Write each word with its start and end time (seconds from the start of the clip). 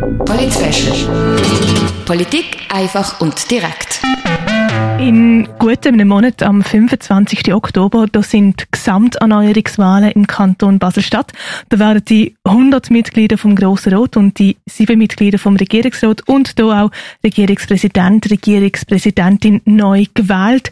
Polit 0.00 0.52
Politik 2.04 2.58
einfach 2.68 3.20
und 3.20 3.50
direkt. 3.50 4.00
In 4.98 5.48
gut 5.58 5.86
einem 5.86 6.08
Monat, 6.08 6.42
am 6.42 6.62
25. 6.62 7.54
Oktober, 7.54 8.06
da 8.10 8.22
sind 8.22 8.70
Gesamterneuerungswahlen 8.72 10.10
im 10.12 10.26
Kanton 10.26 10.78
Basel-Stadt. 10.78 11.32
Da 11.68 11.78
werden 11.78 12.04
die 12.04 12.34
100 12.44 12.90
Mitglieder 12.90 13.38
vom 13.38 13.54
Grossen 13.54 13.94
Rat 13.94 14.16
und 14.16 14.38
die 14.38 14.56
sieben 14.66 14.98
Mitglieder 14.98 15.38
vom 15.38 15.56
Regierungsrat 15.56 16.28
und 16.28 16.58
da 16.58 16.84
auch 16.84 16.90
Regierungspräsident, 17.24 18.30
Regierungspräsidentin 18.30 19.62
neu 19.64 20.04
gewählt. 20.14 20.70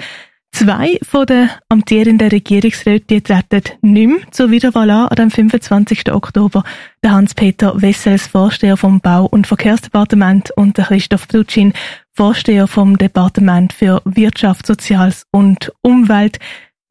Zwei 0.55 1.01
von 1.03 1.27
den 1.27 1.51
amtierenden 1.69 2.29
Regierungsräten 2.29 3.25
treten 3.25 3.63
nicht 3.83 4.07
mehr 4.07 4.19
zur 4.31 4.53
Wiederwahl 4.53 4.89
an, 4.89 5.09
am 5.19 5.29
25. 5.29 6.13
Oktober. 6.13 6.63
Der 7.03 7.11
Hans-Peter 7.11 7.83
Wessels, 7.83 8.29
Vorsteher 8.29 8.77
vom 8.77 9.01
Bau- 9.01 9.27
und 9.27 9.49
Verkehrsdepartement 9.49 10.53
und 10.53 10.79
der 10.79 10.85
Christoph 10.85 11.27
Brutschin, 11.27 11.73
Vorsteher 12.13 12.69
vom 12.69 12.97
Departement 12.97 13.73
für 13.73 14.01
Wirtschaft, 14.05 14.69
Soziales 14.69 15.27
und 15.33 15.73
Umwelt. 15.83 16.39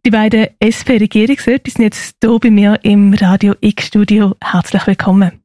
Die 0.05 0.11
beiden 0.11 0.47
SP-Regierungsräte 0.59 1.71
sind 1.71 1.83
jetzt 1.83 2.17
hier 2.21 2.39
bei 2.39 2.51
mir 2.51 2.79
im 2.83 3.13
Radio 3.13 3.55
X-Studio. 3.61 4.35
Herzlich 4.43 4.85
willkommen. 4.87 5.42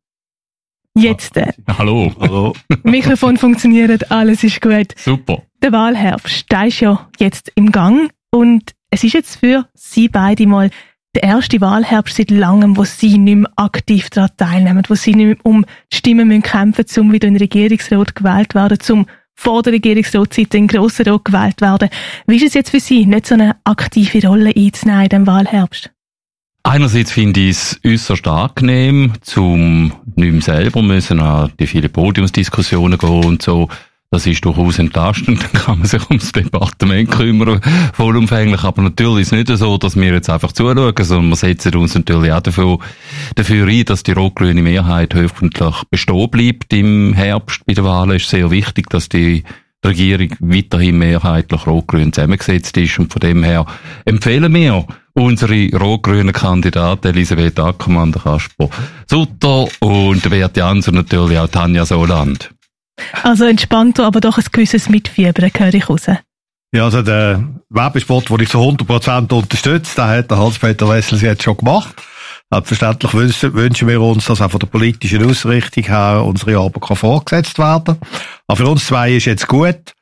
Jetzt. 0.98 1.37
Äh, 1.37 1.52
Hallo. 1.79 2.12
Hallo. 2.20 2.55
Mikrofon 2.83 3.37
funktioniert, 3.37 4.11
alles 4.11 4.43
ist 4.43 4.61
gut. 4.61 4.95
Super. 4.97 5.43
Der 5.62 5.73
Wahlherbst, 5.73 6.51
der 6.51 6.66
ist 6.66 6.80
ja 6.80 7.09
jetzt 7.19 7.52
im 7.55 7.71
Gang 7.71 8.11
und 8.30 8.73
es 8.91 9.05
ist 9.05 9.15
jetzt 9.15 9.37
für 9.37 9.69
Sie 9.74 10.09
beide 10.09 10.47
mal 10.47 10.71
der 11.15 11.23
erste 11.23 11.61
Wahlherbst 11.61 12.16
seit 12.16 12.30
langem, 12.30 12.77
wo 12.77 12.84
Sie 12.84 13.19
nicht 13.19 13.37
mehr 13.37 13.51
aktiv 13.57 14.11
daran 14.11 14.30
teilnehmen, 14.37 14.83
wo 14.88 14.95
Sie 14.95 15.15
nicht 15.15 15.27
mehr 15.27 15.37
um 15.45 15.65
die 15.93 15.97
Stimmen 15.97 16.29
müssen 16.29 16.43
kämpfen 16.43 16.84
müssen, 16.87 17.01
um 17.01 17.12
wieder 17.12 17.29
in 17.29 17.35
den 17.35 17.43
Regierungsrat 17.43 18.15
gewählt 18.15 18.54
werden, 18.54 18.80
zum 18.80 19.07
vor 19.35 19.63
der 19.63 19.74
Regierungsratszeit 19.74 20.52
in 20.54 20.66
den 20.66 20.69
Grossen 20.69 21.07
Rat 21.07 21.24
gewählt 21.24 21.60
werden. 21.60 21.91
Wie 22.26 22.37
ist 22.37 22.46
es 22.46 22.54
jetzt 22.54 22.71
für 22.71 22.80
Sie, 22.80 23.07
nicht 23.07 23.26
so 23.26 23.35
eine 23.35 23.57
aktive 23.63 24.26
Rolle 24.26 24.52
einzunehmen 24.54 25.02
in 25.02 25.09
diesem 25.09 25.26
Wahlherbst? 25.29 25.91
Einerseits 26.62 27.12
finde 27.12 27.40
ich 27.40 27.51
es 27.51 27.80
äußerst 27.87 28.26
angenehm, 28.26 29.12
zum 29.23 29.92
nicht 30.16 30.32
mehr 30.32 30.42
selber 30.42 30.82
müssen 30.82 31.20
an 31.20 31.52
die 31.59 31.66
vielen 31.66 31.90
Podiumsdiskussionen 31.90 32.98
gehen 32.98 33.24
und 33.24 33.42
so. 33.42 33.68
Das 34.10 34.26
ist 34.26 34.42
durchaus 34.42 34.79
entlastend, 34.79 35.42
dann 35.52 35.62
kann 35.62 35.79
man 35.79 35.86
sich 35.86 36.09
ums 36.09 36.32
Departement 36.32 37.10
kümmern, 37.10 37.60
vollumfänglich. 37.92 38.64
Aber 38.64 38.80
natürlich 38.80 39.23
ist 39.23 39.32
es 39.32 39.51
nicht 39.51 39.59
so, 39.59 39.76
dass 39.76 39.96
wir 39.96 40.12
jetzt 40.14 40.30
einfach 40.30 40.52
zuschauen, 40.52 40.95
sondern 40.96 41.29
wir 41.29 41.36
setzen 41.36 41.74
uns 41.76 41.95
natürlich 41.95 42.32
auch 42.32 42.40
dafür, 42.40 42.79
dafür 43.34 43.66
ein, 43.66 43.84
dass 43.84 44.02
die 44.04 44.12
rot-grüne 44.12 44.62
Mehrheit 44.62 45.14
hoffentlich 45.14 45.74
bestehen 45.90 46.30
bleibt 46.30 46.73
im 46.73 47.12
Herbst 47.12 47.66
bei 47.66 47.74
der 47.74 47.84
Wahl. 47.84 48.12
Es 48.12 48.23
ist 48.23 48.30
sehr 48.30 48.51
wichtig, 48.51 48.88
dass 48.88 49.10
die 49.10 49.45
Regierung 49.84 50.30
weiterhin 50.40 50.98
mehrheitlich 50.98 51.66
rot-grün 51.66 52.12
zusammengesetzt 52.12 52.76
ist. 52.76 52.98
Und 52.98 53.12
von 53.12 53.21
dem 53.21 53.45
her 53.45 53.66
empfehlen 54.04 54.52
wir 54.52 54.87
unsere 55.15 55.70
rot-grünen 55.76 56.32
Kandidaten 56.32 57.09
Elisabeth 57.09 57.59
Ackermann, 57.59 58.12
der 58.12 58.23
Kasper 58.23 58.68
Sutter 59.09 59.68
und 59.80 60.24
der 60.24 60.51
Jans 60.54 60.88
und 60.88 60.95
natürlich 60.95 61.38
auch 61.38 61.48
Tanja 61.48 61.85
Soland. 61.85 62.51
Also 63.23 63.45
entspannter, 63.45 64.06
aber 64.06 64.20
doch 64.20 64.38
ein 64.38 64.44
gewisses 64.50 64.88
Mitfiebern, 64.88 65.50
höre 65.56 65.75
ich 65.75 65.88
raus. 65.88 66.06
Ja, 66.75 66.84
also 66.84 67.03
der 67.03 67.48
Werbespot, 67.70 68.28
den 68.28 68.41
ich 68.41 68.50
zu 68.50 68.59
100% 68.59 69.32
unterstütze, 69.32 69.94
den 69.97 70.04
hat 70.04 70.31
der 70.31 70.38
Hans-Peter 70.38 70.88
Wessels 70.88 71.22
jetzt 71.22 71.42
schon 71.42 71.56
gemacht. 71.56 71.94
Selbstverständlich 72.50 73.12
wünschen, 73.12 73.88
wir 73.88 74.00
uns, 74.00 74.25
dass 74.25 74.41
auch 74.41 74.50
von 74.50 74.60
der 74.60 74.69
politischen 74.69 75.28
Ausrichtung 75.28 75.84
her 75.84 76.25
unsere 76.25 76.59
Arbeit 76.59 76.82
kann 76.82 76.97
vorgesetzt 76.97 77.59
werden 77.59 77.99
Aber 78.47 78.56
für 78.56 78.66
uns 78.66 78.87
zwei 78.87 79.12
ist 79.12 79.27
jetzt 79.27 79.47
gut. 79.47 79.94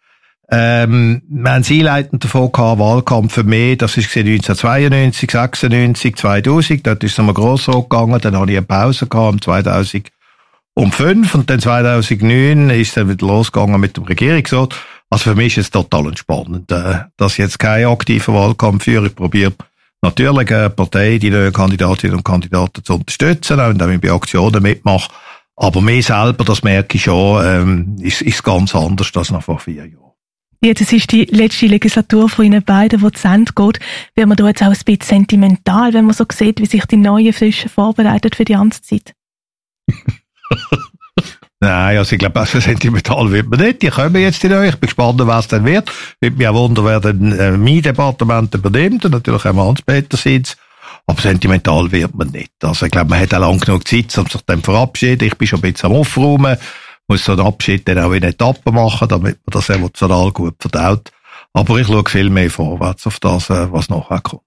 Ähm, 0.48 1.22
wir 1.28 1.50
haben 1.50 1.62
es 1.62 1.70
einleitend 1.70 2.22
davon 2.22 2.52
gehabt, 2.52 2.78
Wahlkampf 2.78 3.34
für 3.34 3.42
mich, 3.42 3.78
das 3.78 3.96
ist 3.96 4.16
1992, 4.16 5.28
96, 5.28 6.16
2000, 6.16 6.86
dort 6.86 7.02
ist 7.02 7.12
es 7.12 7.18
nochmal 7.18 7.34
Grossrot 7.34 7.90
gegangen, 7.90 8.20
dann 8.20 8.36
habe 8.36 8.52
ich 8.52 8.56
eine 8.56 8.64
Pause 8.64 9.08
gehabt, 9.08 9.42
2000 9.42 10.08
um 10.74 10.92
fünf 10.92 11.34
und 11.34 11.50
dann 11.50 11.58
2009 11.58 12.70
ist 12.70 12.96
dann 12.96 13.08
wieder 13.08 13.26
losgegangen 13.26 13.80
mit 13.80 13.96
dem 13.96 14.04
Regierungsrat. 14.04 14.76
Also 15.08 15.30
für 15.30 15.34
mich 15.34 15.56
ist 15.56 15.64
es 15.64 15.70
total 15.70 16.08
entspannend, 16.08 16.70
äh, 16.70 17.04
dass 17.16 17.32
ich 17.32 17.38
jetzt 17.38 17.58
keinen 17.58 17.86
aktiven 17.86 18.34
Wahlkampf 18.34 18.84
führe. 18.84 19.06
Ich 19.06 19.14
probiere 19.16 19.52
natürlich 20.06 20.50
eine 20.50 20.70
Partei, 20.70 21.18
die 21.18 21.30
neuen 21.30 21.52
Kandidatinnen 21.52 22.16
und 22.16 22.24
Kandidaten 22.24 22.84
zu 22.84 22.94
unterstützen, 22.94 23.60
auch 23.60 23.72
wenn 23.74 23.90
ich 23.92 24.00
bei 24.00 24.12
Aktionen 24.12 24.62
mitmache. 24.62 25.10
Aber 25.56 25.80
mir 25.80 26.02
selber, 26.02 26.44
das 26.44 26.62
merke 26.62 26.96
ich 26.96 27.04
schon, 27.04 27.44
ähm, 27.44 27.96
ist, 28.00 28.22
ist 28.22 28.42
ganz 28.42 28.74
anders 28.74 29.10
als 29.14 29.30
noch 29.30 29.42
vor 29.42 29.58
vier 29.58 29.86
Jahren. 29.86 30.12
Jetzt 30.62 30.92
ist 30.92 31.12
die 31.12 31.24
letzte 31.24 31.66
Legislatur 31.66 32.28
von 32.28 32.44
Ihnen 32.44 32.62
beiden, 32.62 33.00
die 33.00 33.12
zu 33.12 33.28
Ende 33.28 33.52
geht. 33.54 33.78
Wird 34.14 34.26
man 34.26 34.36
da 34.36 34.48
jetzt 34.48 34.62
auch 34.62 34.66
ein 34.66 34.78
bisschen 34.84 35.00
sentimental, 35.02 35.92
wenn 35.92 36.06
man 36.06 36.14
so 36.14 36.24
sieht, 36.32 36.60
wie 36.60 36.66
sich 36.66 36.84
die 36.86 36.96
neuen 36.96 37.32
Frischen 37.32 37.70
vorbereitet 37.70 38.36
für 38.36 38.44
die 38.44 38.56
Amtszeit? 38.56 39.14
Nein, 41.66 41.98
also 41.98 42.12
ich 42.12 42.20
glaube, 42.20 42.38
also 42.38 42.60
sentimental 42.60 43.28
wird 43.32 43.48
man 43.48 43.58
nicht. 43.58 43.82
Die 43.82 43.88
kommen 43.88 44.22
jetzt 44.22 44.44
in 44.44 44.52
euch. 44.52 44.68
Ich 44.68 44.76
bin 44.76 44.86
gespannt, 44.86 45.20
was 45.24 45.48
dann 45.48 45.64
wird. 45.64 45.90
Würde 46.20 46.36
mich 46.36 46.46
auch 46.46 46.54
wundern, 46.54 46.84
wer 46.84 47.00
dann 47.00 47.32
äh, 47.32 47.50
mein 47.56 47.82
Departement 47.82 48.54
übernimmt 48.54 49.04
und 49.04 49.10
natürlich 49.10 49.44
auch 49.44 49.56
Hans-Peter 49.56 50.16
sitzt. 50.16 50.56
Aber 51.08 51.20
sentimental 51.20 51.90
wird 51.90 52.14
man 52.14 52.28
nicht. 52.28 52.52
Also 52.62 52.86
ich 52.86 52.92
glaube, 52.92 53.10
man 53.10 53.18
hat 53.18 53.34
auch 53.34 53.40
lang 53.40 53.58
genug 53.58 53.88
Zeit, 53.88 54.16
um 54.16 54.28
sich 54.28 54.42
dann 54.46 54.62
verabschieden. 54.62 55.26
Ich 55.26 55.36
bin 55.36 55.48
schon 55.48 55.58
ein 55.58 55.72
bisschen 55.72 55.90
am 55.90 55.96
Aufräumen. 55.96 56.56
Muss 57.08 57.24
so 57.24 57.32
einen 57.32 57.44
Abschied 57.44 57.88
dann 57.88 57.98
auch 57.98 58.12
in 58.12 58.22
Etappen 58.22 58.72
machen, 58.72 59.08
damit 59.08 59.40
man 59.44 59.52
das 59.52 59.68
emotional 59.68 60.30
gut 60.30 60.54
verdaut. 60.60 61.10
Aber 61.52 61.78
ich 61.78 61.88
schaue 61.88 62.04
viel 62.08 62.30
mehr 62.30 62.48
vorwärts 62.48 63.08
auf 63.08 63.18
das, 63.18 63.50
äh, 63.50 63.72
was 63.72 63.88
nachher 63.88 64.20
kommt. 64.20 64.45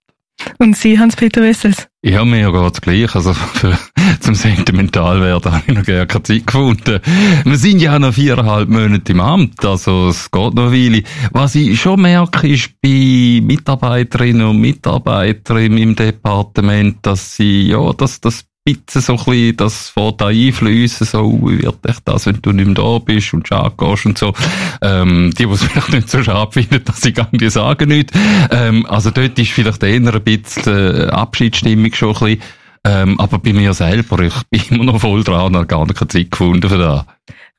Und 0.58 0.78
Sie, 0.78 0.98
Hans-Peter 0.98 1.42
Wessels? 1.42 1.88
Ja, 2.02 2.24
mir 2.24 2.52
geht's 2.52 2.82
gleich. 2.82 3.14
Also, 3.14 3.34
für, 3.34 3.78
zum 4.22 4.36
sentimental 4.36 5.22
werden 5.22 5.52
habe 5.52 5.64
ich 5.68 5.76
noch 5.76 5.86
gar 5.86 6.06
keine 6.06 6.24
Zeit 6.24 6.48
gefunden. 6.48 7.02
Wir 7.44 7.58
sind 7.58 7.82
ja 7.82 8.00
noch 8.00 8.14
viereinhalb 8.14 8.70
Monate 8.70 9.12
im 9.12 9.20
Amt, 9.20 9.66
also 9.66 10.10
es 10.10 10.32
geht 10.32 10.54
noch 10.54 10.68
eine 10.68 10.72
Weile. 10.72 11.04
Was 11.32 11.56
ich 11.56 11.80
schon 11.80 12.02
merke, 12.02 12.48
ist 12.48 12.72
bei 12.82 13.42
Mitarbeiterinnen 13.44 14.48
und 14.48 14.60
Mitarbeitern 14.60 15.78
im 15.78 15.96
Departement, 15.96 16.98
dass 17.02 17.36
sie, 17.36 17.68
ja, 17.68 17.92
dass 17.94 18.22
das 18.22 18.46
bisschen 18.76 19.02
so 19.02 19.14
ein 19.14 19.26
bisschen 19.26 19.58
das 19.58 19.90
von 19.90 20.16
da 20.18 20.28
einfließen, 20.28 21.08
so, 21.08 21.40
wie 21.44 21.64
wird 21.64 21.86
dich 21.88 21.98
das, 22.06 22.26
wenn 22.26 22.42
du 22.42 22.52
nicht 22.52 22.66
mehr 22.66 22.76
da 22.76 23.00
bist 23.00 23.34
und 23.34 23.48
schade 23.48 23.74
gehst 23.78 24.06
und 24.06 24.18
so. 24.18 24.34
Ähm, 24.82 25.32
die, 25.38 25.46
die 25.46 25.52
es 25.52 25.64
vielleicht 25.66 25.94
nicht 25.94 26.10
so 26.10 26.24
schade 26.24 26.52
finden, 26.52 26.84
dass 26.84 27.06
ich 27.06 27.16
gang 27.16 27.32
die 27.32 27.50
sagen 27.50 27.90
nicht. 27.90 28.12
Ähm, 28.52 28.86
also 28.86 29.12
dort 29.12 29.38
ist 29.40 29.52
vielleicht 29.52 29.84
eher 29.84 30.14
ein 30.14 30.24
bisschen 30.24 31.08
äh, 31.08 31.08
Abschiedsstimmung 31.08 31.94
schon 31.94 32.16
ein 32.16 32.20
bisschen. 32.20 32.42
Ähm, 32.86 33.20
aber 33.20 33.40
bei 33.40 33.54
mir 33.54 33.74
selber, 33.74 34.20
ich 34.22 34.34
bin 34.50 34.62
immer 34.70 34.86
noch 34.86 35.02
voll 35.02 35.24
dran 35.24 35.48
und 35.48 35.56
habe 35.56 35.68
gar 35.68 35.86
keine 35.86 36.08
Zeit 36.08 36.32
gefunden 36.32 36.70
für 36.70 36.78
das. 36.78 37.06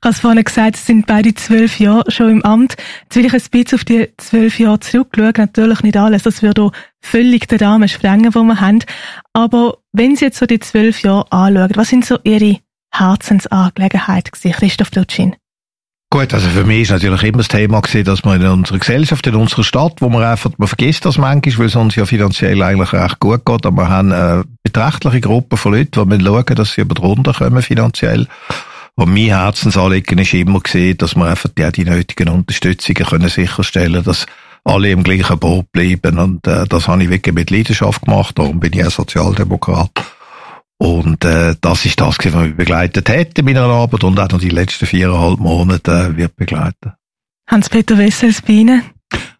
Ich 0.02 0.06
habe 0.08 0.16
vorhin 0.16 0.42
gesagt, 0.42 0.76
es 0.76 0.86
sind 0.86 1.06
beide 1.06 1.34
zwölf 1.34 1.78
Jahre 1.78 2.10
schon 2.10 2.30
im 2.30 2.42
Amt. 2.42 2.74
Jetzt 3.02 3.16
will 3.16 3.26
ich 3.26 3.34
ein 3.34 3.42
bisschen 3.50 3.78
auf 3.78 3.84
die 3.84 4.08
zwölf 4.16 4.58
Jahre 4.58 4.80
zurückschauen. 4.80 5.34
Natürlich 5.36 5.82
nicht 5.82 5.96
alles. 5.98 6.22
Das 6.22 6.42
würde 6.42 6.62
auch 6.62 6.72
völlig 7.02 7.46
den 7.48 7.58
Rahmen 7.58 7.86
sprengen, 7.86 8.30
den 8.30 8.46
wir 8.46 8.62
haben. 8.62 8.78
Aber 9.34 9.76
wenn 9.92 10.16
Sie 10.16 10.24
jetzt 10.24 10.38
so 10.38 10.46
die 10.46 10.58
zwölf 10.58 11.02
Jahre 11.02 11.30
anschauen, 11.30 11.72
was 11.74 11.88
sind 11.90 12.06
so 12.06 12.16
Ihre 12.24 12.60
Herzensangelegenheiten 12.94 14.32
Christoph 14.52 14.94
Lutschin? 14.94 15.36
Gut, 16.08 16.32
also 16.32 16.48
für 16.48 16.64
mich 16.64 16.80
ist 16.80 16.92
natürlich 16.92 17.22
immer 17.22 17.38
das 17.38 17.48
Thema 17.48 17.80
gewesen, 17.82 18.04
dass 18.04 18.24
man 18.24 18.40
in 18.40 18.46
unserer 18.46 18.78
Gesellschaft, 18.78 19.26
in 19.26 19.34
unserer 19.34 19.64
Stadt, 19.64 20.00
wo 20.00 20.08
man 20.08 20.24
einfach, 20.24 20.50
man 20.56 20.66
vergisst 20.66 21.04
das 21.04 21.18
manchmal, 21.18 21.58
weil 21.58 21.66
es 21.66 21.76
uns 21.76 21.94
ja 21.94 22.06
finanziell 22.06 22.62
eigentlich 22.62 22.94
recht 22.94 23.20
gut 23.20 23.44
geht, 23.44 23.66
aber 23.66 23.82
wir 23.82 23.88
haben 23.90 24.12
eine 24.12 24.44
beträchtliche 24.64 25.20
Gruppe 25.20 25.58
von 25.58 25.74
Leuten, 25.74 26.08
die 26.08 26.24
schauen, 26.24 26.54
dass 26.56 26.72
sie 26.72 26.80
über 26.80 26.94
drunter 26.94 27.34
kommen 27.34 27.62
finanziell. 27.62 28.26
Und 29.00 29.14
mein 29.14 29.28
Herzensanliegen 29.28 30.18
ist 30.18 30.34
immer 30.34 30.60
gesehen, 30.60 30.98
dass 30.98 31.16
wir 31.16 31.24
einfach 31.24 31.48
die, 31.56 31.72
die 31.72 31.84
nötigen 31.86 32.28
Unterstützungen 32.28 33.06
können 33.06 33.30
sicherstellen, 33.30 34.04
dass 34.04 34.26
alle 34.62 34.90
im 34.90 35.02
gleichen 35.02 35.38
Boot 35.38 35.72
bleiben. 35.72 36.18
Und 36.18 36.46
äh, 36.46 36.66
das 36.68 36.86
habe 36.86 37.02
ich 37.02 37.08
wirklich 37.08 37.34
mit 37.34 37.50
Leidenschaft 37.50 38.02
gemacht. 38.02 38.38
Darum 38.38 38.60
bin 38.60 38.74
ich 38.74 38.84
ein 38.84 38.90
Sozialdemokrat. 38.90 39.90
Und 40.76 41.24
äh, 41.24 41.54
das 41.62 41.86
ist 41.86 41.98
das, 41.98 42.18
was 42.18 42.34
mich 42.34 42.54
begleitet 42.54 43.08
hat 43.08 43.38
in 43.38 43.46
meiner 43.46 43.62
Arbeit 43.62 44.04
und 44.04 44.20
auch 44.20 44.28
noch 44.28 44.38
die 44.38 44.50
letzten 44.50 44.84
viereinhalb 44.84 45.40
Monate 45.40 46.10
äh, 46.12 46.16
wird 46.18 46.36
begleiten. 46.36 46.92
Hans-Peter 47.50 47.96
Wessels 47.96 48.42
bei 48.42 48.52
Ihnen? 48.52 48.82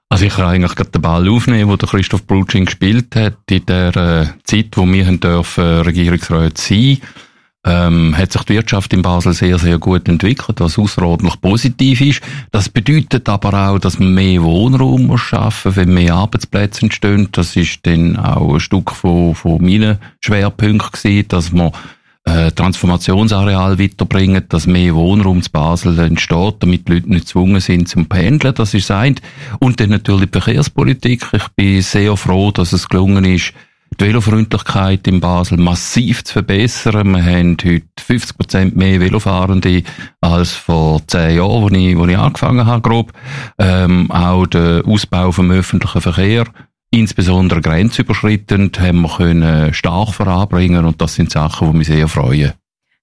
Also 0.09 0.25
ich 0.25 0.37
kann 0.37 0.47
eigentlich 0.47 0.75
gerade 0.75 0.91
den 0.91 1.03
Ball 1.03 1.29
aufnehmen, 1.29 1.69
wo 1.69 1.77
der 1.77 1.87
Christoph 1.87 2.27
Brutsching 2.27 2.65
gespielt 2.65 3.15
hat, 3.15 3.37
in 3.51 3.67
der 3.67 3.95
äh, 3.95 4.27
Zeit, 4.45 4.69
wo 4.77 4.87
wir 4.87 5.05
dürfen, 5.19 5.65
äh, 5.65 5.81
Regierungsrat 5.81 6.57
sein 6.57 6.97
ähm, 7.65 8.17
hat 8.17 8.33
sich 8.33 8.43
die 8.45 8.55
Wirtschaft 8.55 8.93
in 8.93 9.03
Basel 9.03 9.35
sehr, 9.35 9.59
sehr 9.59 9.79
gut 9.79 10.09
entwickelt, 10.09 10.61
was 10.61 10.79
außerordentlich 10.79 11.41
positiv 11.41 12.01
ist. 12.01 12.23
Das 12.53 12.69
bedeutet 12.69 13.29
aber 13.29 13.69
auch, 13.69 13.79
dass 13.79 13.99
man 13.99 14.15
mehr 14.15 14.43
Wohnraum 14.43 15.07
muss 15.09 15.21
schaffen, 15.21 15.77
wenn 15.77 15.93
mehr 15.93 16.15
Arbeitsplätze 16.15 16.83
entstehen. 16.83 17.29
Das 17.33 17.57
ist 17.57 17.81
dann 17.87 18.17
auch 18.17 18.55
ein 18.55 18.61
Stück 18.61 18.93
von, 18.93 19.35
von 19.35 19.63
meinen 19.63 19.99
Schwerpunkten 20.21 20.91
gewesen, 20.93 21.29
dass 21.29 21.53
man 21.53 21.73
äh, 22.25 22.51
Transformationsareal 22.51 23.79
weiterbringen, 23.79 24.45
dass 24.49 24.67
mehr 24.67 24.95
Wohnraum 24.95 25.43
zu 25.43 25.51
Basel 25.51 25.99
entsteht, 25.99 26.57
damit 26.61 26.89
die 26.89 26.95
Leute 26.95 27.11
nicht 27.11 27.27
gezwungen 27.27 27.61
sind 27.61 27.89
zum 27.89 28.07
Pendeln, 28.07 28.55
das 28.55 28.75
ist 28.75 28.91
ein. 28.91 29.17
Und 29.59 29.81
dann 29.81 29.91
natürlich 29.91 30.31
die 30.31 30.41
Verkehrspolitik. 30.41 31.27
Ich 31.33 31.49
bin 31.57 31.83
sehr 31.83 32.17
froh, 32.17 32.53
dass 32.53 32.73
es 32.73 32.89
gelungen 32.89 33.25
ist, 33.25 33.53
die 34.01 34.07
Velofreundlichkeit 34.07 35.07
in 35.07 35.21
Basel 35.21 35.59
massiv 35.59 36.25
zu 36.25 36.33
verbessern. 36.35 37.13
Wir 37.13 37.25
haben 37.25 37.57
heute 37.63 37.83
50 37.99 38.39
Prozent 38.39 38.77
mehr 38.77 38.99
Velofahrende 38.99 39.83
als 40.21 40.53
vor 40.53 41.07
zehn 41.07 41.37
Jahren, 41.37 41.63
wo 41.63 41.69
ich, 41.69 41.97
wo 41.97 42.07
ich 42.07 42.17
angefangen 42.17 42.65
habe, 42.65 42.81
grob. 42.81 43.13
Ähm, 43.59 44.11
auch 44.11 44.47
der 44.47 44.83
Ausbau 44.87 45.33
vom 45.33 45.51
öffentlichen 45.51 46.01
Verkehr 46.01 46.45
insbesondere 46.93 47.61
grenzüberschreitend, 47.61 48.81
haben 48.81 49.03
wir 49.03 49.17
können 49.17 49.73
stark 49.73 50.13
voranbringen 50.13 50.85
und 50.85 51.01
das 51.01 51.15
sind 51.15 51.31
Sachen, 51.31 51.71
die 51.71 51.79
mich 51.79 51.87
sehr 51.87 52.09
freuen. 52.09 52.53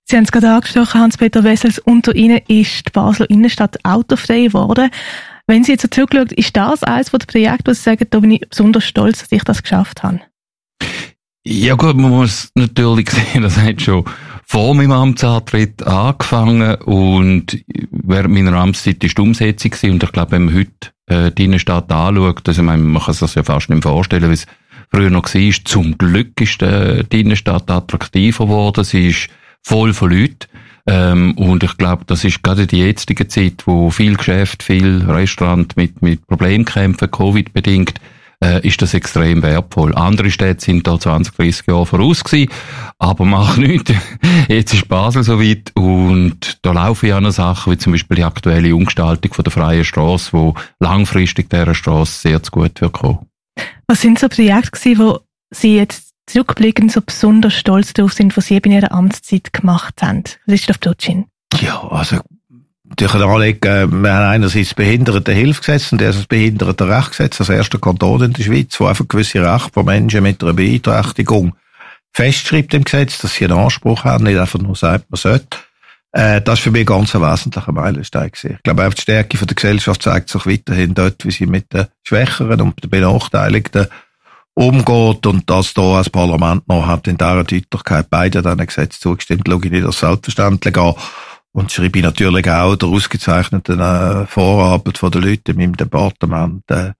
Sie 0.03 0.17
haben 0.17 0.25
es 0.25 0.31
gerade 0.31 0.49
angesprochen, 0.49 0.99
Hans-Peter 0.99 1.43
Wessels, 1.43 1.79
unter 1.79 2.13
Ihnen 2.13 2.39
ist 2.47 2.87
die 2.87 2.91
Basler 2.91 3.29
Innenstadt 3.29 3.77
autofrei 3.85 4.47
geworden. 4.47 4.89
Wenn 5.47 5.63
Sie 5.63 5.73
jetzt 5.73 5.93
zurückschauen, 5.93 6.27
ist 6.35 6.57
das 6.57 6.83
eines 6.83 7.11
der 7.11 7.19
Projekte, 7.19 7.71
wo 7.71 7.73
Sie 7.73 7.81
sagen, 7.81 8.07
da 8.09 8.19
bin 8.19 8.31
ich 8.31 8.41
besonders 8.49 8.83
stolz, 8.83 9.19
dass 9.19 9.31
ich 9.31 9.43
das 9.43 9.63
geschafft 9.63 10.03
habe? 10.03 10.19
Ja 11.49 11.75
gut, 11.75 11.95
man 11.95 12.11
muss 12.11 12.51
natürlich 12.55 13.09
sehen, 13.11 13.43
das 13.43 13.57
hat 13.57 13.81
schon 13.81 14.03
vor 14.45 14.75
meinem 14.75 14.91
Amtsantritt 14.91 15.81
angefangen 15.83 16.75
und 16.75 17.63
während 17.91 18.33
meiner 18.33 18.53
Amtszeit 18.53 19.03
ist 19.03 19.17
die 19.17 19.21
Umsetzung 19.21 19.71
gewesen. 19.71 19.91
und 19.93 20.03
ich 20.03 20.11
glaube, 20.11 20.31
wenn 20.31 20.45
man 20.45 20.55
heute 20.55 20.91
äh, 21.07 21.31
die 21.31 21.45
Innenstadt 21.45 21.91
anschaut, 21.91 22.47
also 22.47 22.63
man, 22.63 22.83
man 22.83 23.01
kann 23.01 23.13
sich 23.13 23.21
das 23.21 23.35
ja 23.35 23.43
fast 23.43 23.69
nicht 23.69 23.83
vorstellen, 23.83 24.29
wie 24.29 24.33
es 24.33 24.45
früher 24.91 25.09
noch 25.09 25.33
war, 25.33 25.53
zum 25.63 25.97
Glück 25.97 26.39
ist 26.41 26.61
äh, 26.61 27.03
die 27.05 27.21
Innenstadt 27.21 27.71
attraktiver 27.71 28.45
geworden, 28.45 28.83
sie 28.83 29.09
ist 29.09 29.29
voll 29.63 29.93
von 29.93 30.11
Leuten 30.11 30.47
ähm, 30.85 31.33
und 31.37 31.63
ich 31.63 31.77
glaube, 31.77 32.03
das 32.07 32.23
ist 32.23 32.43
gerade 32.43 32.63
in 32.63 32.67
der 32.69 32.79
jetzigen 32.79 33.29
Zeit, 33.29 33.63
wo 33.65 33.89
viel 33.89 34.15
Geschäft, 34.15 34.63
viel 34.63 35.03
Restaurant 35.07 35.75
mit, 35.75 36.01
mit 36.01 36.25
Problemen 36.27 36.65
kämpfen, 36.65 37.11
Covid-bedingt, 37.11 37.95
äh, 38.43 38.65
ist 38.65 38.81
das 38.81 38.93
extrem 38.93 39.41
wertvoll. 39.41 39.95
Andere 39.95 40.31
Städte 40.31 40.63
sind 40.63 40.85
da 40.87 40.99
20, 40.99 41.35
30 41.35 41.67
Jahre 41.67 41.85
voraus 41.85 42.23
gewesen, 42.23 42.51
aber 42.99 43.25
mach 43.25 43.57
nichts. 43.57 43.93
Jetzt 44.47 44.73
ist 44.73 44.87
Basel 44.87 45.23
soweit 45.23 45.71
und 45.75 46.59
da 46.61 46.71
laufen 46.71 47.07
ja 47.07 47.19
noch 47.19 47.31
Sachen, 47.31 47.73
wie 47.73 47.77
zum 47.77 47.93
Beispiel 47.93 48.17
die 48.17 48.23
aktuelle 48.23 48.75
Umgestaltung 48.75 49.33
von 49.33 49.43
der 49.43 49.51
Freien 49.51 49.85
Straße, 49.85 50.33
wo 50.33 50.53
langfristig 50.79 51.49
dieser 51.49 51.75
Straße 51.75 52.21
sehr 52.21 52.43
zu 52.43 52.51
gut 52.51 52.81
wird 52.81 52.93
kommen. 52.93 53.19
Was 53.87 54.01
sind 54.01 54.19
so 54.19 54.27
Projekte 54.27 54.71
gewesen, 54.71 54.99
wo 54.99 55.19
Sie 55.49 55.77
jetzt 55.77 56.13
zurückblickend 56.27 56.91
so 56.91 57.01
besonders 57.01 57.53
stolz 57.53 57.93
darauf 57.93 58.13
sind, 58.13 58.35
was 58.35 58.47
Sie 58.47 58.57
in 58.57 58.71
Ihrer 58.71 58.91
Amtszeit 58.91 59.53
gemacht 59.53 60.01
haben? 60.01 60.23
Christoph 60.45 60.77
Dutschin. 60.79 61.25
Ja, 61.61 61.87
also 61.87 62.19
ein 63.01 63.21
Anlegen, 63.21 64.03
wir 64.03 64.13
haben 64.13 64.25
einerseits 64.25 64.69
das 64.69 64.75
Behindertenhilfgesetz 64.75 65.91
und 65.91 66.01
das 66.01 66.25
Behindertenrechtsgesetz, 66.25 67.37
das 67.37 67.49
erste 67.49 67.79
Kanton 67.79 68.23
in 68.23 68.33
der 68.33 68.43
Schweiz, 68.43 68.79
wo 68.79 68.85
einfach 68.85 69.07
gewisse 69.07 69.41
Rechte 69.41 69.71
von 69.71 69.85
Menschen 69.85 70.23
mit 70.23 70.41
einer 70.43 70.53
Beeinträchtigung 70.53 71.55
festschreibt 72.13 72.73
im 72.73 72.83
Gesetz, 72.83 73.19
dass 73.19 73.35
sie 73.35 73.45
einen 73.45 73.59
Anspruch 73.59 74.03
haben, 74.03 74.23
nicht 74.23 74.39
einfach 74.39 74.59
nur 74.59 74.75
sagt, 74.75 75.11
man 75.11 75.17
sollte. 75.17 75.57
Äh, 76.11 76.41
das 76.41 76.59
ist 76.59 76.63
für 76.63 76.71
mich 76.71 76.87
ganz 76.87 77.15
ein 77.15 77.21
wesentlicher 77.21 77.71
Meilenstein 77.71 78.31
gewesen. 78.31 78.55
Ich 78.55 78.63
glaube, 78.63 78.87
auch 78.87 78.93
die 78.93 79.01
Stärke 79.01 79.37
der 79.37 79.55
Gesellschaft 79.55 80.01
zeigt 80.01 80.29
sich 80.29 80.45
weiterhin 80.45 80.95
dort, 80.95 81.23
wie 81.25 81.31
sie 81.31 81.45
mit 81.45 81.71
den 81.73 81.87
Schwächeren 82.03 82.61
und 82.61 82.83
den 82.83 82.89
Benachteiligten 82.89 83.87
umgeht 84.55 85.27
und 85.27 85.47
das 85.47 85.75
da 85.75 85.97
als 85.97 86.09
Parlament 86.09 86.67
noch 86.67 86.87
hat 86.87 87.07
in 87.07 87.19
dieser 87.19 87.43
Deutlichkeit 87.43 88.07
beide 88.09 88.41
diesen 88.41 88.65
Gesetz 88.65 88.99
zugestimmt, 88.99 89.43
schaue 89.47 89.61
ich 89.63 89.71
nicht 89.71 89.85
als 89.85 89.99
selbstverständlich 89.99 90.75
an. 90.75 90.95
Und 91.57 91.71
schreibe 91.71 91.97
ich 91.97 92.05
natürlich 92.05 92.47
auch 92.51 92.75
der 92.75 92.87
ausgezeichneten 92.87 93.79
äh, 93.79 94.27
Vorarbeit 94.27 94.99
von 94.99 95.09
den 95.09 95.23
Leuten 95.23 95.53
in 95.53 95.57
meinem 95.57 95.75
Departement 95.75 96.61
äh, 96.69 96.91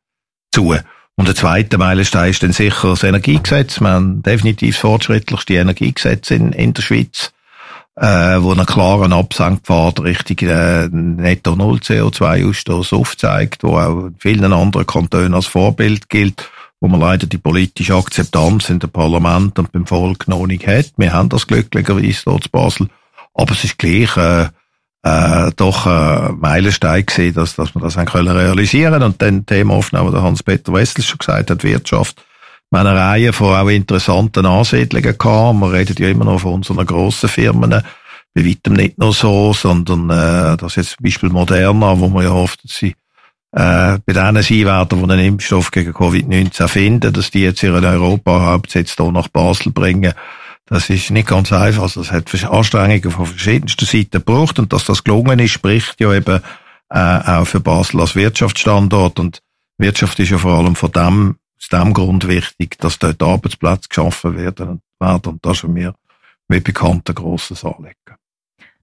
zu. 0.52 0.76
Und 1.16 1.28
der 1.28 1.36
zweite 1.36 1.78
Meilenstein 1.78 2.32
ist 2.32 2.42
dann 2.42 2.54
sicher 2.54 2.90
das 2.90 3.04
Energiegesetz. 3.04 3.80
Wir 3.80 3.90
haben 3.90 4.24
definitiv 4.24 4.74
das 4.74 4.82
fortschrittlichste 4.82 5.54
Energiegesetz 5.54 6.32
in, 6.32 6.54
in 6.54 6.74
der 6.74 6.82
Schweiz, 6.82 7.34
äh, 7.98 8.42
wo 8.42 8.52
einen 8.52 8.66
klaren 8.66 9.14
Absenkpfad 9.14 10.00
Richtung 10.00 10.50
äh, 10.50 10.88
Netto 10.88 11.56
Null 11.56 11.78
CO2-Ausstoß 11.78 12.96
aufzeigt, 12.96 13.64
wo 13.64 13.78
auch 13.78 14.08
in 14.08 14.16
vielen 14.18 14.52
anderen 14.52 14.88
Kantonen 14.88 15.36
als 15.36 15.46
Vorbild 15.46 16.10
gilt, 16.10 16.50
wo 16.80 16.88
man 16.88 17.00
leider 17.00 17.28
die 17.28 17.38
politische 17.38 17.94
Akzeptanz 17.94 18.72
in 18.72 18.80
dem 18.80 18.90
Parlament 18.90 19.60
und 19.60 19.72
beim 19.72 19.86
Volk 19.86 20.28
noch 20.28 20.48
nicht 20.48 20.66
hat. 20.66 20.94
Wir 20.98 21.14
haben 21.14 21.30
das 21.30 21.46
glücklicherweise 21.46 22.24
dort 22.26 22.46
in 22.46 22.52
Basel 22.52 22.90
aber 23.38 23.54
es 23.54 23.64
ist 23.64 23.78
gleich 23.78 24.18
äh, 24.18 24.48
äh, 25.04 25.52
doch 25.56 25.86
ein 25.86 26.30
äh, 26.30 26.32
Meilenstein 26.34 27.06
gewesen, 27.06 27.36
dass, 27.36 27.56
dass 27.56 27.74
wir 27.74 27.82
das 27.82 27.96
können 27.96 28.36
realisieren 28.36 29.04
Und 29.04 29.22
dann 29.22 29.46
Themaaufnahme, 29.46 30.12
der 30.12 30.24
Hans-Peter 30.24 30.74
Wessel 30.74 31.04
schon 31.04 31.20
gesagt 31.20 31.50
hat, 31.50 31.64
Wirtschaft. 31.64 32.26
Wir 32.70 32.80
haben 32.80 32.88
eine 32.88 33.00
Reihe 33.00 33.34
von 33.34 33.56
auch 33.56 33.70
interessanten 33.70 34.46
Ansiedlungen 34.46 35.18
gehabt. 35.18 35.60
Wir 35.60 35.72
reden 35.72 35.96
ja 36.00 36.10
immer 36.10 36.26
noch 36.26 36.40
von 36.40 36.56
unseren 36.56 36.86
grossen 36.86 37.30
Firmen. 37.30 37.70
Bei 37.70 38.46
weitem 38.46 38.74
nicht 38.74 38.98
nur 38.98 39.14
so, 39.14 39.54
sondern 39.54 40.10
äh, 40.10 40.58
das 40.58 40.74
ist 40.74 40.76
jetzt 40.76 40.90
zum 40.98 41.04
Beispiel 41.04 41.30
Moderna, 41.30 41.98
wo 41.98 42.08
man 42.10 42.24
ja 42.24 42.32
hofft, 42.32 42.64
dass 42.64 42.76
sie 42.76 42.96
äh, 43.54 44.00
bei 44.06 44.14
denen 44.14 44.44
sein 44.44 44.66
werden, 44.66 45.00
die 45.00 45.12
einen 45.12 45.26
Impfstoff 45.26 45.72
gegen 45.72 45.94
Covid-19 45.94 46.68
finden, 46.68 47.14
dass 47.14 47.32
die 47.32 47.44
jetzt 47.44 47.64
ihren 47.64 47.86
Europa-Hauptsitz 47.86 48.96
hier 48.96 49.12
nach 49.12 49.30
Basel 49.30 49.72
bringen. 49.72 50.14
Das 50.68 50.90
ist 50.90 51.12
nicht 51.12 51.28
ganz 51.28 51.52
einfach. 51.52 51.84
Also 51.84 52.02
es 52.02 52.12
hat 52.12 52.32
Anstrengungen 52.44 53.12
von 53.12 53.26
verschiedensten 53.26 53.86
Seiten 53.86 54.12
gebraucht 54.12 54.60
und 54.60 54.72
dass 54.74 54.86
das 54.86 55.04
gelungen 55.04 55.40
ist, 55.40 55.52
spricht 55.52 56.00
ja 56.00 56.14
eben 56.14 56.42
äh, 56.90 57.00
auch 57.00 57.46
für 57.46 57.60
Basel 57.60 58.02
als 58.02 58.16
Wirtschaftsstandort 58.16 59.20
und 59.20 59.42
Wirtschaft 59.78 60.20
ist 60.20 60.30
ja 60.30 60.38
vor 60.38 60.54
allem 60.54 60.76
von 60.76 60.92
dem, 60.92 61.38
aus 61.60 61.70
dem 61.70 61.94
Grund 61.94 62.28
wichtig, 62.28 62.78
dass 62.80 63.00
dort 63.00 63.22
Arbeitsplätze 63.22 63.90
geschaffen 63.90 64.36
werden 64.36 64.82
und 65.00 65.46
das 65.46 65.54
ist 65.54 65.60
für 65.62 65.68
mich 65.68 65.90
wie 66.50 66.60
bekannt 66.60 67.10
ein 67.10 67.16
grosses 67.16 67.64
Anliegen. 67.64 67.96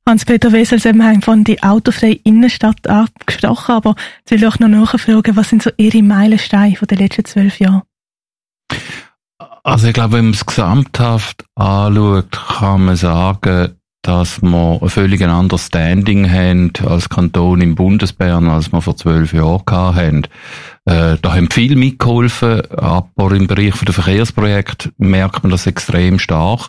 Hans-Peter 0.06 0.52
Wessels, 0.52 0.84
wir 0.84 0.92
haben 0.92 1.22
von 1.22 1.44
die 1.44 1.62
autofreie 1.62 2.20
Innenstadt 2.25 2.87
angesprochen, 2.87 3.75
aber 3.75 3.94
jetzt 4.19 4.30
will 4.30 4.38
ich 4.38 4.46
auch 4.46 4.58
noch 4.58 4.69
nachfragen, 4.69 5.34
was 5.37 5.48
sind 5.48 5.62
so 5.62 5.70
Ihre 5.78 6.02
Meilensteine 6.02 6.76
von 6.76 6.87
den 6.88 6.98
letzten 6.98 7.25
zwölf 7.25 7.58
Jahren? 7.58 7.82
Also 9.66 9.88
ich 9.88 9.94
glaube, 9.94 10.12
wenn 10.12 10.26
man 10.26 10.34
es 10.34 10.44
gesamthaft 10.44 11.46
anschaut, 11.55 12.31
kann 12.31 12.84
man 12.84 12.96
sagen, 12.96 13.70
dass 14.02 14.43
wir 14.43 14.78
ein 14.82 14.88
völlig 14.90 15.22
anderes 15.22 15.68
Standing 15.68 16.30
haben 16.30 16.71
als 16.87 17.09
Kanton 17.09 17.62
im 17.62 17.75
Bundesbern, 17.75 18.50
als 18.50 18.71
wir 18.71 18.83
vor 18.83 18.99
zwölf 18.99 19.33
Jahren 19.33 19.94
hatten. 19.97 20.25
Äh, 20.85 21.16
da 21.23 21.35
haben 21.35 21.49
viele 21.50 21.76
mitgeholfen, 21.76 22.71
aber 22.73 23.33
im 23.33 23.47
Bereich 23.47 23.75
der 23.80 23.94
Verkehrsprojekte 23.94 24.90
merkt 24.99 25.42
man 25.42 25.50
das 25.50 25.66
extrem 25.66 26.18
stark. 26.18 26.68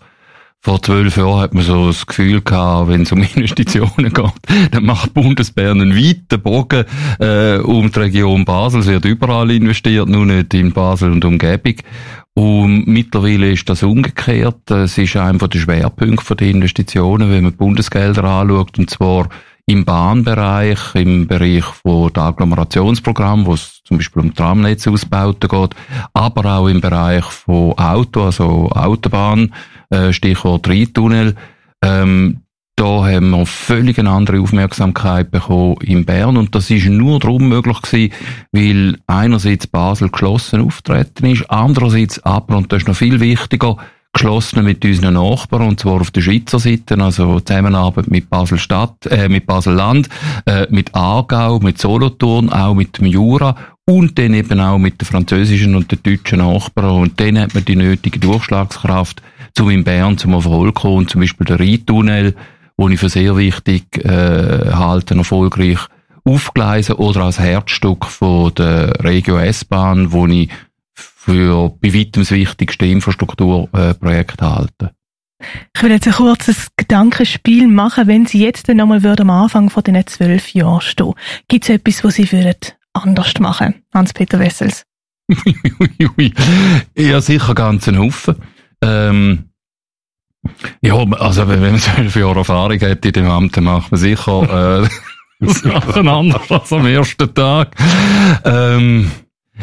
Vor 0.61 0.81
zwölf 0.81 1.17
Jahren 1.17 1.41
hat 1.41 1.53
man 1.53 1.63
so 1.63 1.87
das 1.87 2.07
Gefühl 2.07 2.41
gehabt, 2.41 2.87
wenn 2.87 3.01
es 3.01 3.11
um 3.11 3.21
Investitionen 3.35 4.13
geht, 4.13 4.71
dann 4.71 4.85
macht 4.85 5.13
Bundesbern 5.13 5.81
einen 5.81 5.97
weiten 5.97 6.41
Bogen 6.41 6.85
äh, 7.19 7.57
um 7.57 7.91
die 7.91 7.99
Region 7.99 8.45
Basel. 8.45 8.79
Es 8.79 8.87
wird 8.87 9.03
überall 9.03 9.51
investiert, 9.51 10.07
nur 10.07 10.25
nicht 10.25 10.53
in 10.53 10.71
Basel 10.71 11.11
und 11.11 11.25
Umgebung. 11.25 11.75
Und 12.37 12.85
mittlerweile 12.87 13.51
ist 13.51 13.69
das 13.69 13.81
umgekehrt. 13.81 14.69
Es 14.69 14.97
ist 14.97 15.15
einer 15.15 15.47
der 15.47 15.57
Schwerpunkte 15.57 16.35
der 16.35 16.49
Investitionen, 16.49 17.31
wenn 17.31 17.43
man 17.43 17.53
die 17.53 17.57
Bundesgelder 17.57 18.25
anschaut, 18.25 18.77
und 18.77 18.89
zwar 18.89 19.29
im 19.67 19.85
Bahnbereich, 19.85 20.95
im 20.95 21.27
Bereich 21.27 21.63
von 21.63 22.11
der 22.13 22.23
Agglomerationsprogramm, 22.23 23.45
wo 23.45 23.53
es 23.53 23.81
zum 23.83 23.97
Beispiel 23.97 24.21
um 24.21 24.33
Tramnetzausbauten 24.33 25.49
geht, 25.49 25.75
aber 26.13 26.57
auch 26.57 26.67
im 26.67 26.81
Bereich 26.81 27.23
von 27.23 27.73
Auto, 27.77 28.25
also 28.25 28.69
Autobahn, 28.69 29.53
äh, 29.89 30.11
Stichwort 30.11 30.67
Rheintunnel. 30.67 31.35
Ähm, 31.81 32.41
da 32.75 33.05
haben 33.05 33.29
wir 33.29 33.45
völlig 33.45 33.99
eine 33.99 34.09
andere 34.09 34.41
Aufmerksamkeit 34.41 35.31
bekommen 35.31 35.77
in 35.81 36.05
Bern. 36.05 36.37
Und 36.37 36.55
das 36.55 36.69
ist 36.69 36.87
nur 36.87 37.19
darum 37.19 37.47
möglich 37.47 37.81
gewesen, 37.81 38.13
weil 38.51 38.97
einerseits 39.07 39.67
Basel 39.67 40.09
geschlossen 40.09 40.61
auftreten 40.61 41.25
ist, 41.27 41.49
andererseits 41.49 42.23
aber, 42.23 42.57
und 42.57 42.71
das 42.71 42.81
ist 42.81 42.87
noch 42.87 42.95
viel 42.95 43.19
wichtiger, 43.19 43.77
geschlossen 44.11 44.63
mit 44.63 44.83
unseren 44.83 45.15
Nachbarn, 45.15 45.67
und 45.67 45.79
zwar 45.79 45.99
auf 45.99 46.11
der 46.11 46.21
Schweizer 46.21 46.57
Seite, 46.57 46.97
also 47.01 47.39
Zusammenarbeit 47.41 48.09
mit 48.09 48.29
Basel 48.29 48.57
Stadt, 48.57 49.05
äh, 49.07 49.27
mit 49.27 49.45
Basel 49.45 49.73
Land, 49.73 50.09
äh, 50.45 50.67
mit 50.69 50.95
Aargau, 50.95 51.59
mit 51.59 51.77
Solothurn, 51.77 52.49
auch 52.49 52.73
mit 52.73 52.97
dem 52.97 53.07
Jura 53.07 53.55
und 53.85 54.17
dann 54.17 54.33
eben 54.33 54.59
auch 54.59 54.77
mit 54.77 55.01
den 55.01 55.05
französischen 55.05 55.75
und 55.75 55.91
den 55.91 55.99
deutschen 56.01 56.39
Nachbarn. 56.39 57.01
Und 57.01 57.19
dann 57.19 57.37
hat 57.39 57.53
man 57.53 57.65
die 57.65 57.75
nötige 57.75 58.19
Durchschlagskraft, 58.19 59.21
um 59.59 59.69
in 59.69 59.83
Bern 59.83 60.17
zum 60.17 60.33
Erfolg 60.33 60.77
zu 60.77 60.81
kommen, 60.81 61.07
zum 61.07 61.21
Beispiel 61.21 61.45
der 61.45 61.59
Rheintunnel, 61.59 62.35
wo 62.77 62.89
ich 62.89 62.99
für 62.99 63.09
sehr 63.09 63.37
wichtig 63.37 64.03
äh, 64.03 64.71
halte, 64.73 65.15
erfolgreich 65.15 65.79
aufgleisen 66.23 66.95
oder 66.95 67.23
als 67.23 67.39
Herzstück 67.39 68.05
von 68.05 68.53
der 68.55 69.03
Regio 69.03 69.37
S-Bahn, 69.37 70.11
wo 70.11 70.25
ich 70.27 70.49
für 70.93 71.69
bei 71.81 71.93
weitem 71.93 72.23
das 72.23 72.31
wichtigste 72.31 72.85
Infrastrukturprojekt 72.85 74.41
halte. 74.41 74.91
Ich 75.75 75.83
will 75.83 75.91
jetzt 75.91 76.07
ein 76.07 76.13
kurzes 76.13 76.67
Gedankenspiel 76.77 77.67
machen, 77.67 78.07
wenn 78.07 78.25
Sie 78.25 78.41
jetzt 78.41 78.67
nochmal 78.67 79.05
am 79.05 79.29
Anfang 79.29 79.69
von 79.69 79.83
diesen 79.83 80.07
zwölf 80.07 80.53
Jahren 80.53 80.81
stehen. 80.81 81.13
Gibt 81.47 81.65
es 81.65 81.69
etwas, 81.69 82.03
was 82.03 82.15
Sie 82.15 82.31
würden 82.31 82.55
anders 82.93 83.33
machen, 83.39 83.75
Hans-Peter 83.93 84.39
Wessels? 84.39 84.83
ja, 86.95 87.21
sicher 87.21 87.55
ganz 87.55 87.87
einen 87.87 87.99
Haufen. 87.99 88.35
Ähm, 88.81 89.49
ja, 90.81 90.95
also 90.95 91.47
wenn 91.47 91.61
man 91.61 91.77
zwölf 91.79 92.15
Jahre 92.15 92.39
Erfahrung 92.39 92.79
hat 92.79 93.05
in 93.05 93.13
dem 93.13 93.29
Amt, 93.29 93.57
dann 93.57 93.65
macht 93.65 93.91
man 93.91 93.99
sicher 93.99 94.83
äh, 94.83 94.87
Sachen 95.47 96.07
anders 96.07 96.51
als 96.51 96.71
am 96.71 96.85
ersten 96.85 97.33
Tag. 97.33 97.75
Ähm, 98.45 99.11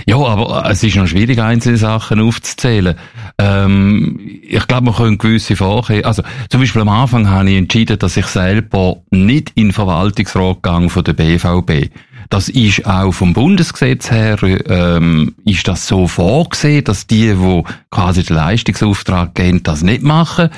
ja, 0.06 0.16
aber 0.16 0.68
es 0.70 0.82
ist 0.82 0.96
noch 0.96 1.06
schwierig, 1.06 1.38
einzelne 1.38 1.76
Sachen 1.76 2.20
aufzuzählen. 2.20 2.96
Ähm, 3.38 4.18
ich 4.42 4.66
glaube, 4.66 4.86
man 4.86 4.94
können 4.94 5.18
gewisse 5.18 5.54
Vorkehrungen, 5.54 6.06
also 6.06 6.22
zum 6.48 6.60
Beispiel 6.60 6.82
am 6.82 6.88
Anfang 6.88 7.28
habe 7.28 7.50
ich 7.50 7.58
entschieden, 7.58 7.98
dass 7.98 8.16
ich 8.16 8.26
selber 8.26 9.02
nicht 9.10 9.52
in 9.54 9.68
den 9.68 9.72
Verwaltungsrat 9.72 10.62
gehe 10.62 10.88
von 10.88 11.04
der 11.04 11.12
BVB. 11.12 11.90
Das 12.30 12.48
ist 12.48 12.86
auch 12.86 13.12
vom 13.12 13.32
Bundesgesetz 13.32 14.10
her, 14.10 14.38
ähm, 14.42 15.34
ist 15.44 15.68
das 15.68 15.86
so 15.86 16.06
vorgesehen, 16.06 16.84
dass 16.84 17.06
die, 17.06 17.38
wo 17.38 17.64
quasi 17.90 18.22
den 18.22 18.36
Leistungsauftrag 18.36 19.34
geben, 19.34 19.62
das 19.62 19.82
nicht 19.82 20.02
machen. 20.02 20.50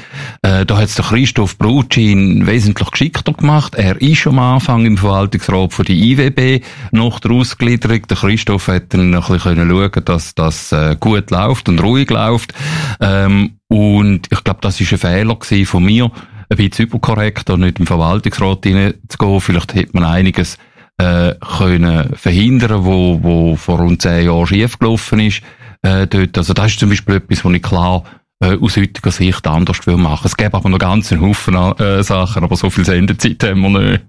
Äh, 0.42 0.66
da 0.66 0.76
hat 0.76 0.84
es 0.84 0.94
der 0.94 1.04
Christoph 1.04 1.58
Brutschin 1.58 2.46
wesentlich 2.46 2.90
geschickter 2.90 3.32
gemacht. 3.32 3.74
Er 3.74 4.00
ist 4.00 4.26
am 4.26 4.38
Anfang 4.38 4.86
im 4.86 4.96
Verwaltungsrat 4.96 5.72
von 5.72 5.84
der 5.84 5.96
IWB 5.96 6.64
noch 6.92 7.20
der 7.20 7.32
Ausgliederung. 7.32 8.02
Der 8.08 8.16
Christoph 8.16 8.68
hat 8.68 8.94
dann 8.94 9.14
ein 9.14 9.20
bisschen 9.20 9.68
schauen 9.68 10.04
dass 10.04 10.34
das 10.34 10.72
äh, 10.72 10.96
gut 10.98 11.30
läuft 11.30 11.68
und 11.68 11.82
ruhig 11.82 12.10
läuft. 12.10 12.54
Ähm, 13.00 13.58
und 13.68 14.28
ich 14.30 14.44
glaube, 14.44 14.60
das 14.62 14.80
ist 14.80 14.92
ein 14.92 14.98
Fehler 14.98 15.36
von 15.64 15.84
mir, 15.84 16.10
ein 16.48 16.56
bisschen 16.56 16.86
überkorrekt 16.86 17.50
und 17.50 17.60
nicht 17.60 17.80
im 17.80 17.86
Verwaltungsrat 17.86 18.64
hineinzugehen. 18.64 19.40
Vielleicht 19.40 19.74
hätte 19.74 19.90
man 19.94 20.04
einiges 20.04 20.58
äh, 20.98 21.34
können 21.58 22.14
verhindern, 22.14 22.84
wo, 22.84 23.22
wo 23.22 23.56
vor 23.56 23.78
rund 23.78 24.02
zehn 24.02 24.26
Jahren 24.26 24.46
schiefgelaufen 24.46 25.20
ist. 25.20 25.42
Äh, 25.82 26.06
dort. 26.06 26.38
Also 26.38 26.54
das 26.54 26.72
ist 26.72 26.80
zum 26.80 26.90
Beispiel 26.90 27.16
etwas, 27.16 27.44
was 27.44 27.52
ich 27.52 27.62
klar 27.62 28.04
äh, 28.40 28.56
aus 28.56 28.76
heutiger 28.76 29.10
Sicht 29.10 29.46
anders 29.46 29.86
will 29.86 29.96
machen. 29.96 30.26
Es 30.26 30.36
gäbe 30.36 30.56
aber 30.56 30.68
noch 30.68 30.78
ganz 30.78 31.12
einen 31.12 31.22
Haufen 31.22 31.54
äh, 31.54 32.02
Sachen, 32.02 32.44
aber 32.44 32.56
so 32.56 32.70
viel 32.70 32.84
Sendezeit 32.84 33.42
haben 33.44 33.60
wir 33.60 33.80
nicht. 33.80 34.04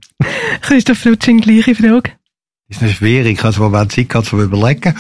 Christoph 0.62 1.04
Lutsching, 1.06 1.42
gleiche 1.42 1.76
Frage. 1.76 2.12
Das 2.68 2.78
ist 2.78 2.82
nicht 2.82 2.98
schwierig, 2.98 3.44
also 3.44 3.70
man 3.70 3.90
Zeit 3.90 4.10
gehabt 4.10 4.28
zu 4.28 4.42
überlegen. 4.42 4.96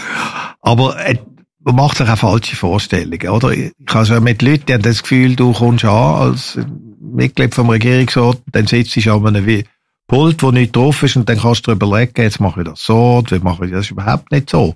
Aber 0.62 1.00
äh, 1.06 1.18
man 1.64 1.76
macht 1.76 1.98
sich 1.98 2.08
auch 2.08 2.18
falsche 2.18 2.56
Vorstellungen, 2.56 3.28
oder? 3.30 3.52
Ich 3.52 3.72
schon 3.88 4.24
mit 4.24 4.42
Leuten, 4.42 4.66
die 4.68 4.74
haben 4.74 4.84
das 4.84 5.02
Gefühl, 5.02 5.36
du 5.36 5.52
kommst 5.52 5.86
an 5.86 5.92
als 5.92 6.60
Mitglied 7.00 7.56
vom 7.56 7.70
Regierungsrat, 7.70 8.42
dann 8.52 8.68
sitzt 8.68 8.96
du 8.96 9.12
an 9.12 9.28
einem 9.28 9.64
Pult, 10.08 10.44
wo 10.44 10.52
nicht 10.52 10.76
drauf 10.76 11.02
ist, 11.04 11.16
und 11.16 11.28
dann 11.28 11.40
kannst 11.40 11.66
du 11.66 11.72
dir 11.72 11.76
überlegen, 11.76 12.22
jetzt 12.22 12.40
mache 12.40 12.62
ich 12.62 12.68
das 12.68 12.84
so, 12.84 13.24
wie 13.30 13.40
mache 13.40 13.66
ich 13.66 13.72
das 13.72 13.90
überhaupt 13.90 14.32
nicht 14.32 14.50
so. 14.50 14.76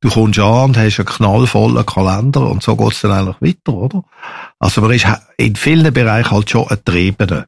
Du 0.00 0.08
kommst 0.08 0.38
an 0.38 0.70
und 0.70 0.78
hast 0.78 0.98
einen 0.98 1.06
knallvollen 1.06 1.84
Kalender 1.84 2.48
und 2.48 2.62
so 2.62 2.74
geht's 2.74 3.02
dann 3.02 3.12
eigentlich 3.12 3.56
weiter, 3.56 3.74
oder? 3.74 4.04
Also 4.58 4.80
man 4.80 4.92
ist 4.92 5.06
in 5.36 5.56
vielen 5.56 5.92
Bereichen 5.92 6.30
halt 6.30 6.48
schon 6.48 6.66
ertrieben. 6.68 7.44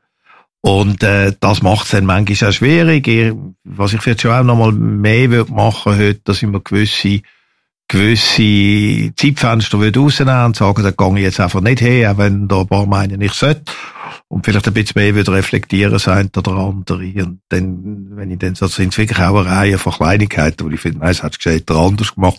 Und 0.60 1.02
äh, 1.02 1.32
das 1.40 1.62
macht 1.62 1.86
es 1.86 1.92
dann 1.92 2.04
manchmal 2.04 2.50
auch 2.50 2.52
schwierig. 2.52 3.34
Was 3.64 3.94
ich 3.94 4.04
jetzt 4.04 4.20
schon 4.20 4.32
auch 4.32 4.44
noch 4.44 4.56
mal 4.56 4.70
mehr 4.70 5.30
würde 5.30 5.50
machen 5.50 5.96
heute, 5.96 6.20
dass 6.24 6.42
ich 6.42 6.48
mir 6.48 6.60
gewisse 6.60 7.22
gewisse 7.92 9.14
Zeitfenster 9.16 9.78
würde 9.78 10.00
rausnehmen 10.00 10.46
und 10.46 10.56
sagen, 10.56 10.82
da 10.82 10.90
gehe 10.90 11.18
ich 11.18 11.24
jetzt 11.24 11.40
einfach 11.40 11.60
nicht 11.60 11.82
auch 11.82 12.18
wenn 12.18 12.48
da 12.48 12.60
ein 12.60 12.66
paar 12.66 12.86
meinen, 12.86 13.20
ich 13.20 13.34
sollte. 13.34 13.70
Und 14.28 14.46
vielleicht 14.46 14.66
ein 14.66 14.72
bisschen 14.72 15.00
mehr 15.00 15.14
würde 15.14 15.32
reflektieren, 15.32 15.98
sein 15.98 16.30
oder 16.34 16.52
andere. 16.52 17.04
Und 17.22 17.40
dann, 17.50 18.16
wenn 18.16 18.30
ich 18.30 18.38
dann 18.38 18.54
so, 18.54 18.66
sind 18.66 18.92
es 18.92 18.98
wirklich 18.98 19.18
auch 19.18 19.38
eine 19.38 19.50
Reihe 19.50 19.78
von 19.78 19.92
Kleinigkeiten, 19.92 20.64
wo 20.64 20.70
ich 20.70 20.80
finde, 20.80 21.00
nein, 21.00 21.10
es 21.10 21.22
hat 21.22 21.36
gescheiter 21.36 21.76
anders 21.76 22.14
gemacht. 22.14 22.38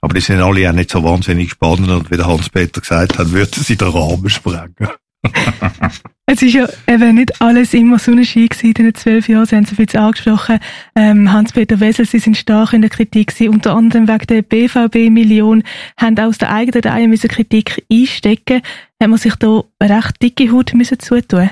Aber 0.00 0.14
die 0.14 0.20
sind 0.20 0.40
alle 0.40 0.68
auch 0.68 0.74
nicht 0.74 0.90
so 0.90 1.02
wahnsinnig 1.04 1.50
spannend 1.50 1.90
und 1.90 2.10
wie 2.10 2.16
der 2.16 2.26
Hans-Peter 2.26 2.80
gesagt 2.80 3.18
hat, 3.18 3.30
würden 3.30 3.62
sie 3.62 3.76
den 3.76 3.88
Rahmen 3.88 4.28
sprengen. 4.28 4.88
Es 6.30 6.42
ist 6.42 6.52
ja 6.52 6.68
eben 6.86 7.14
nicht 7.14 7.40
alles 7.40 7.72
immer 7.72 7.98
Sonnenschein 7.98 8.48
gewesen 8.48 8.66
in 8.66 8.74
den 8.74 8.94
zwölf 8.94 9.30
Jahren. 9.30 9.46
Sie 9.46 9.56
haben 9.56 9.64
es 9.64 9.70
viel 9.70 9.98
angesprochen. 9.98 10.58
Ähm, 10.94 11.32
Hans-Peter 11.32 11.80
Wessel, 11.80 12.04
Sie 12.04 12.18
sind 12.18 12.36
stark 12.36 12.74
in 12.74 12.82
der 12.82 12.90
Kritik 12.90 13.28
gewesen, 13.28 13.54
unter 13.54 13.74
anderem 13.74 14.06
wegen 14.08 14.26
der 14.26 14.42
BVB-Million, 14.42 15.62
haben 15.96 16.18
aus 16.18 16.36
der 16.36 16.52
eigenen 16.52 16.82
Reihe 16.82 17.08
müssen 17.08 17.28
Kritik 17.28 17.82
einstecken. 17.90 18.60
Haben 19.02 19.10
man 19.10 19.18
sich 19.18 19.36
da 19.36 19.64
recht 19.82 20.22
dicke 20.22 20.52
Haut 20.52 20.74
müssen 20.74 21.00
zutun? 21.00 21.48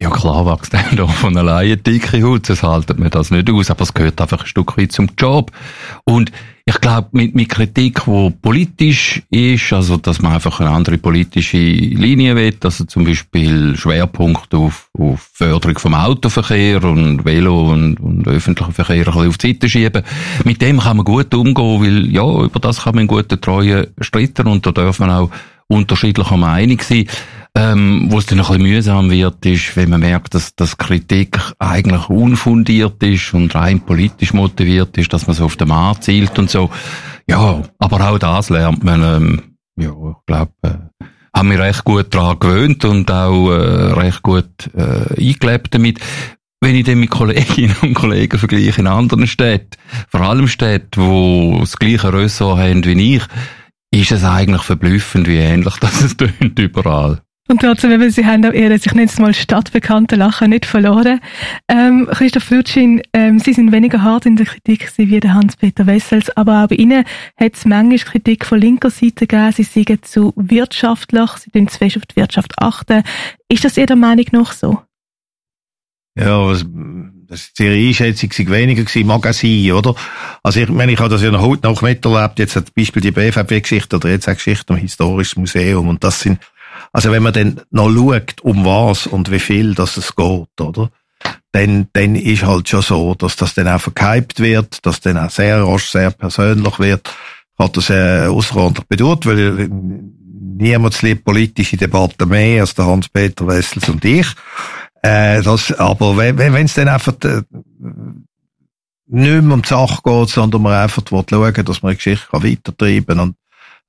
Ja 0.00 0.08
klar 0.10 0.46
wächst 0.46 0.72
dann 0.72 0.94
da 0.94 1.08
von 1.08 1.36
alleine 1.36 1.76
dicke 1.76 2.22
Haut, 2.22 2.48
das 2.48 2.62
haltet 2.62 3.00
mir 3.00 3.10
das 3.10 3.32
nicht 3.32 3.50
aus, 3.50 3.72
aber 3.72 3.82
es 3.82 3.92
gehört 3.92 4.20
einfach 4.20 4.42
ein 4.42 4.46
Stück 4.46 4.78
weit 4.78 4.92
zum 4.92 5.10
Job. 5.18 5.50
Und 6.04 6.30
ich 6.70 6.80
glaube, 6.80 7.08
mit, 7.10 7.34
mit 7.34 7.48
Kritik, 7.48 8.06
wo 8.06 8.30
politisch 8.30 9.22
ist, 9.28 9.72
also 9.72 9.96
dass 9.96 10.22
man 10.22 10.34
einfach 10.34 10.60
eine 10.60 10.70
andere 10.70 10.98
politische 10.98 11.56
Linie 11.56 12.36
will, 12.36 12.54
also 12.62 12.84
zum 12.84 13.04
Beispiel 13.04 13.76
Schwerpunkt 13.76 14.54
auf, 14.54 14.88
auf 14.96 15.30
Förderung 15.32 15.76
vom 15.80 15.94
Autoverkehr 15.94 16.84
und 16.84 17.24
Velo 17.24 17.72
und, 17.72 17.98
und 17.98 18.28
öffentlichen 18.28 18.72
Verkehr 18.72 18.98
ein 18.98 19.04
bisschen 19.04 19.28
auf 19.28 19.38
die 19.38 19.48
Seite 19.48 19.68
schieben, 19.68 20.02
mit 20.44 20.62
dem 20.62 20.78
kann 20.78 20.98
man 20.98 21.04
gut 21.04 21.34
umgehen, 21.34 21.82
weil 21.82 22.06
ja, 22.06 22.44
über 22.44 22.60
das 22.60 22.84
kann 22.84 22.94
man 22.94 23.02
in 23.02 23.08
guten 23.08 23.40
Treuen 23.40 23.88
streiten 24.00 24.46
und 24.46 24.64
da 24.64 24.70
darf 24.70 25.00
man 25.00 25.10
auch 25.10 25.30
unterschiedlicher 25.66 26.36
Meinung 26.36 26.80
sein. 26.80 27.06
Ähm, 27.56 28.06
wo 28.10 28.18
es 28.18 28.26
dann 28.26 28.38
ein 28.38 28.46
bisschen 28.46 28.62
mühsam 28.62 29.10
wird, 29.10 29.44
ist, 29.44 29.76
wenn 29.76 29.90
man 29.90 30.00
merkt, 30.00 30.34
dass, 30.34 30.54
dass 30.54 30.78
Kritik 30.78 31.40
eigentlich 31.58 32.08
unfundiert 32.08 33.02
ist 33.02 33.34
und 33.34 33.54
rein 33.56 33.80
politisch 33.80 34.32
motiviert 34.32 34.96
ist, 34.98 35.12
dass 35.12 35.26
man 35.26 35.34
so 35.34 35.46
auf 35.46 35.56
den 35.56 35.68
Markt 35.68 36.04
zielt 36.04 36.38
und 36.38 36.48
so. 36.48 36.70
Ja, 37.28 37.62
aber 37.78 38.08
auch 38.08 38.18
das 38.18 38.50
lernt 38.50 38.84
man, 38.84 39.02
ähm, 39.02 39.42
ja, 39.76 39.90
ich 39.90 40.26
glaube, 40.26 40.52
äh, 40.62 41.04
haben 41.34 41.50
wir 41.50 41.58
recht 41.58 41.84
gut 41.84 42.14
daran 42.14 42.38
gewöhnt 42.38 42.84
und 42.84 43.10
auch 43.10 43.50
äh, 43.50 43.92
recht 43.92 44.22
gut 44.22 44.70
äh, 44.76 45.20
eingelebt 45.20 45.74
damit. 45.74 45.98
Wenn 46.60 46.76
ich 46.76 46.84
dann 46.84 47.00
mit 47.00 47.10
Kolleginnen 47.10 47.76
und 47.82 47.94
Kollegen 47.94 48.38
vergleiche 48.38 48.80
in 48.80 48.86
anderen 48.86 49.26
Städten, 49.26 49.78
vor 50.08 50.20
allem 50.20 50.46
Städten, 50.46 51.00
wo 51.02 51.56
das 51.60 51.76
gleiche 51.78 52.12
Ressort 52.12 52.58
haben 52.58 52.84
wie 52.84 53.16
ich, 53.16 53.22
ist 53.90 54.12
es 54.12 54.24
eigentlich 54.24 54.62
verblüffend, 54.62 55.26
wie 55.26 55.38
ähnlich 55.38 55.76
das 55.80 56.02
es 56.02 56.16
tönt 56.16 56.58
überall. 56.58 57.22
Und 57.50 57.62
trotzdem, 57.62 57.90
eben, 57.90 58.08
Sie 58.12 58.24
haben 58.24 58.44
auch 58.44 58.52
Ihre, 58.52 58.78
sich 58.78 58.94
nicht 58.94 59.18
mal 59.18 59.34
stadtbekannte 59.34 60.14
Lachen 60.14 60.50
nicht 60.50 60.66
verloren. 60.66 61.20
Ähm, 61.66 62.06
Christoph 62.08 62.48
Lutschin, 62.50 63.02
ähm, 63.12 63.40
Sie 63.40 63.52
sind 63.52 63.72
weniger 63.72 64.02
hart 64.02 64.24
in 64.24 64.36
der 64.36 64.46
Kritik 64.46 64.88
wie 64.98 65.18
der 65.18 65.34
Hans-Peter 65.34 65.84
Wessels, 65.84 66.30
aber 66.36 66.62
auch 66.62 66.68
bei 66.68 66.76
Ihnen 66.76 67.04
hat 67.36 67.54
es 67.54 67.64
manchmal 67.64 67.98
Kritik 67.98 68.46
von 68.46 68.60
linker 68.60 68.90
Seite 68.90 69.26
gegeben. 69.26 69.50
Sie 69.50 69.64
sind 69.64 70.06
zu 70.06 70.32
wirtschaftlich, 70.36 71.28
Sie 71.38 71.50
tun 71.50 71.66
zu 71.66 71.76
fest 71.76 71.96
auf 71.96 72.06
die 72.06 72.14
Wirtschaft 72.14 72.52
achten. 72.56 73.02
Ist 73.48 73.64
das 73.64 73.76
Ihrer 73.76 73.96
Meinung 73.96 74.26
nach 74.30 74.52
so? 74.52 74.82
Ja, 76.16 76.52
das 76.52 77.40
ist 77.40 77.58
Ihre 77.58 77.74
Einschätzung 77.74 78.30
sei 78.30 78.46
weniger 78.46 78.84
gewesen, 78.84 79.08
mag 79.08 79.26
auch 79.26 79.32
sein, 79.32 79.72
oder? 79.72 79.96
Also 80.44 80.60
ich 80.60 80.68
meine, 80.68 80.92
ich 80.92 81.00
habe 81.00 81.08
das 81.08 81.22
ja 81.22 81.32
noch 81.32 81.42
heute 81.42 81.66
noch 81.66 81.82
miterlebt, 81.82 82.38
jetzt 82.38 82.54
hat 82.54 82.66
zum 82.66 82.74
Beispiel 82.76 83.02
die 83.02 83.10
BVB-Geschichte 83.10 83.96
oder 83.96 84.08
jetzt 84.08 84.28
auch 84.28 84.34
Geschichte 84.34 84.72
am 84.72 84.78
Historischen 84.78 85.40
Museum 85.40 85.88
und 85.88 86.04
das 86.04 86.20
sind 86.20 86.38
also 86.92 87.12
wenn 87.12 87.22
man 87.22 87.32
dann 87.32 87.60
noch 87.70 87.90
schaut, 87.90 88.40
um 88.42 88.64
was 88.64 89.06
und 89.06 89.30
wie 89.30 89.38
viel 89.38 89.74
das 89.74 89.96
es 89.96 90.14
geht, 90.14 90.60
oder? 90.60 90.90
Dann, 91.52 91.88
dann 91.92 92.14
ist 92.14 92.44
halt 92.44 92.68
schon 92.68 92.82
so, 92.82 93.14
dass 93.14 93.36
das 93.36 93.54
dann 93.54 93.68
auch 93.68 93.80
verkypt 93.80 94.40
wird, 94.40 94.84
dass 94.86 95.00
dann 95.00 95.18
auch 95.18 95.30
sehr 95.30 95.62
rasch, 95.62 95.90
sehr 95.90 96.10
persönlich 96.10 96.78
wird. 96.78 97.12
Hat 97.58 97.76
das 97.76 97.90
äh, 97.90 98.26
außerordentlich 98.26 98.86
bedauert, 98.86 99.26
weil 99.26 99.68
niemand 99.68 101.02
liebt 101.02 101.24
politische 101.24 101.76
Debatten 101.76 102.28
mehr 102.28 102.62
als 102.62 102.74
der 102.74 102.86
Hans-Peter 102.86 103.46
Wessels 103.46 103.88
und 103.88 104.04
ich. 104.04 104.28
Äh, 105.02 105.42
das, 105.42 105.72
aber 105.72 106.16
wenn 106.16 106.54
es 106.54 106.74
dann 106.74 106.88
einfach 106.88 107.14
äh, 107.24 107.42
nicht 109.12 109.42
mehr 109.42 109.54
um 109.54 109.62
die 109.62 109.68
Sache 109.68 110.00
geht, 110.04 110.28
sondern 110.28 110.62
man 110.62 110.74
einfach 110.74 111.02
schauen 111.08 111.24
dass 111.64 111.82
man 111.82 111.92
die 111.92 111.96
Geschichte 111.96 112.26
weitertreiben 112.32 113.06
kann 113.06 113.20
und 113.20 113.36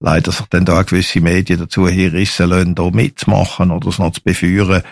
leider 0.02 0.32
sich 0.32 0.46
dann 0.48 0.66
da 0.66 0.82
gewisse 0.82 1.22
Medien 1.22 1.60
dazu 1.60 1.88
hinrissen 1.88 2.50
lassen, 2.50 2.76
da 2.76 2.90
mitzumachen 2.90 3.72
oder 3.72 3.88
es 3.88 4.00
noch 4.00 4.12
zu 4.12 4.22
beführen, 4.22 4.84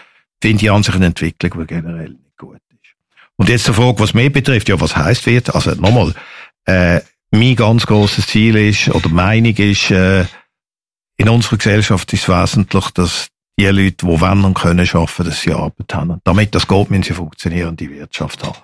finde 0.42 0.64
ich 0.64 0.72
an 0.72 0.84
sich 0.84 0.96
eine 0.96 1.08
Entwicklung, 1.08 1.52
die 1.60 1.68
generell 1.68 2.10
nicht 2.10 2.38
gut 2.38 2.62
ist. 2.70 2.96
Und 3.36 3.50
jetzt 3.50 3.68
die 3.68 3.74
Frage, 3.74 4.00
was 4.00 4.14
mich 4.14 4.32
betrifft, 4.32 4.70
ja, 4.70 4.80
was 4.80 4.96
heisst 4.96 5.26
wird? 5.26 5.54
Also 5.54 5.72
nochmal, 5.72 6.14
äh, 6.66 7.02
mein 7.32 7.56
ganz 7.56 7.86
grosses 7.86 8.28
Ziel 8.28 8.56
ist, 8.56 8.90
oder 8.90 9.10
Meinung 9.10 9.56
ist, 9.56 9.92
äh, 9.92 10.26
in 11.18 11.28
unserer 11.28 11.58
Gesellschaft 11.58 12.14
ist 12.14 12.24
es 12.24 12.30
wesentlich, 12.30 12.90
dass 12.92 13.28
die 13.60 13.66
Leute, 13.66 13.92
die 13.92 14.08
wollen 14.08 14.46
und 14.46 14.54
können 14.54 14.88
arbeiten, 14.88 15.26
dass 15.26 15.42
sie 15.42 15.52
Arbeit 15.52 15.94
haben. 15.94 16.22
Damit 16.24 16.56
das 16.56 16.68
geht, 16.68 16.90
müssen 16.90 17.04
sie 17.04 17.14
funktionierende 17.14 17.90
Wirtschaft 17.90 18.44
haben. 18.44 18.58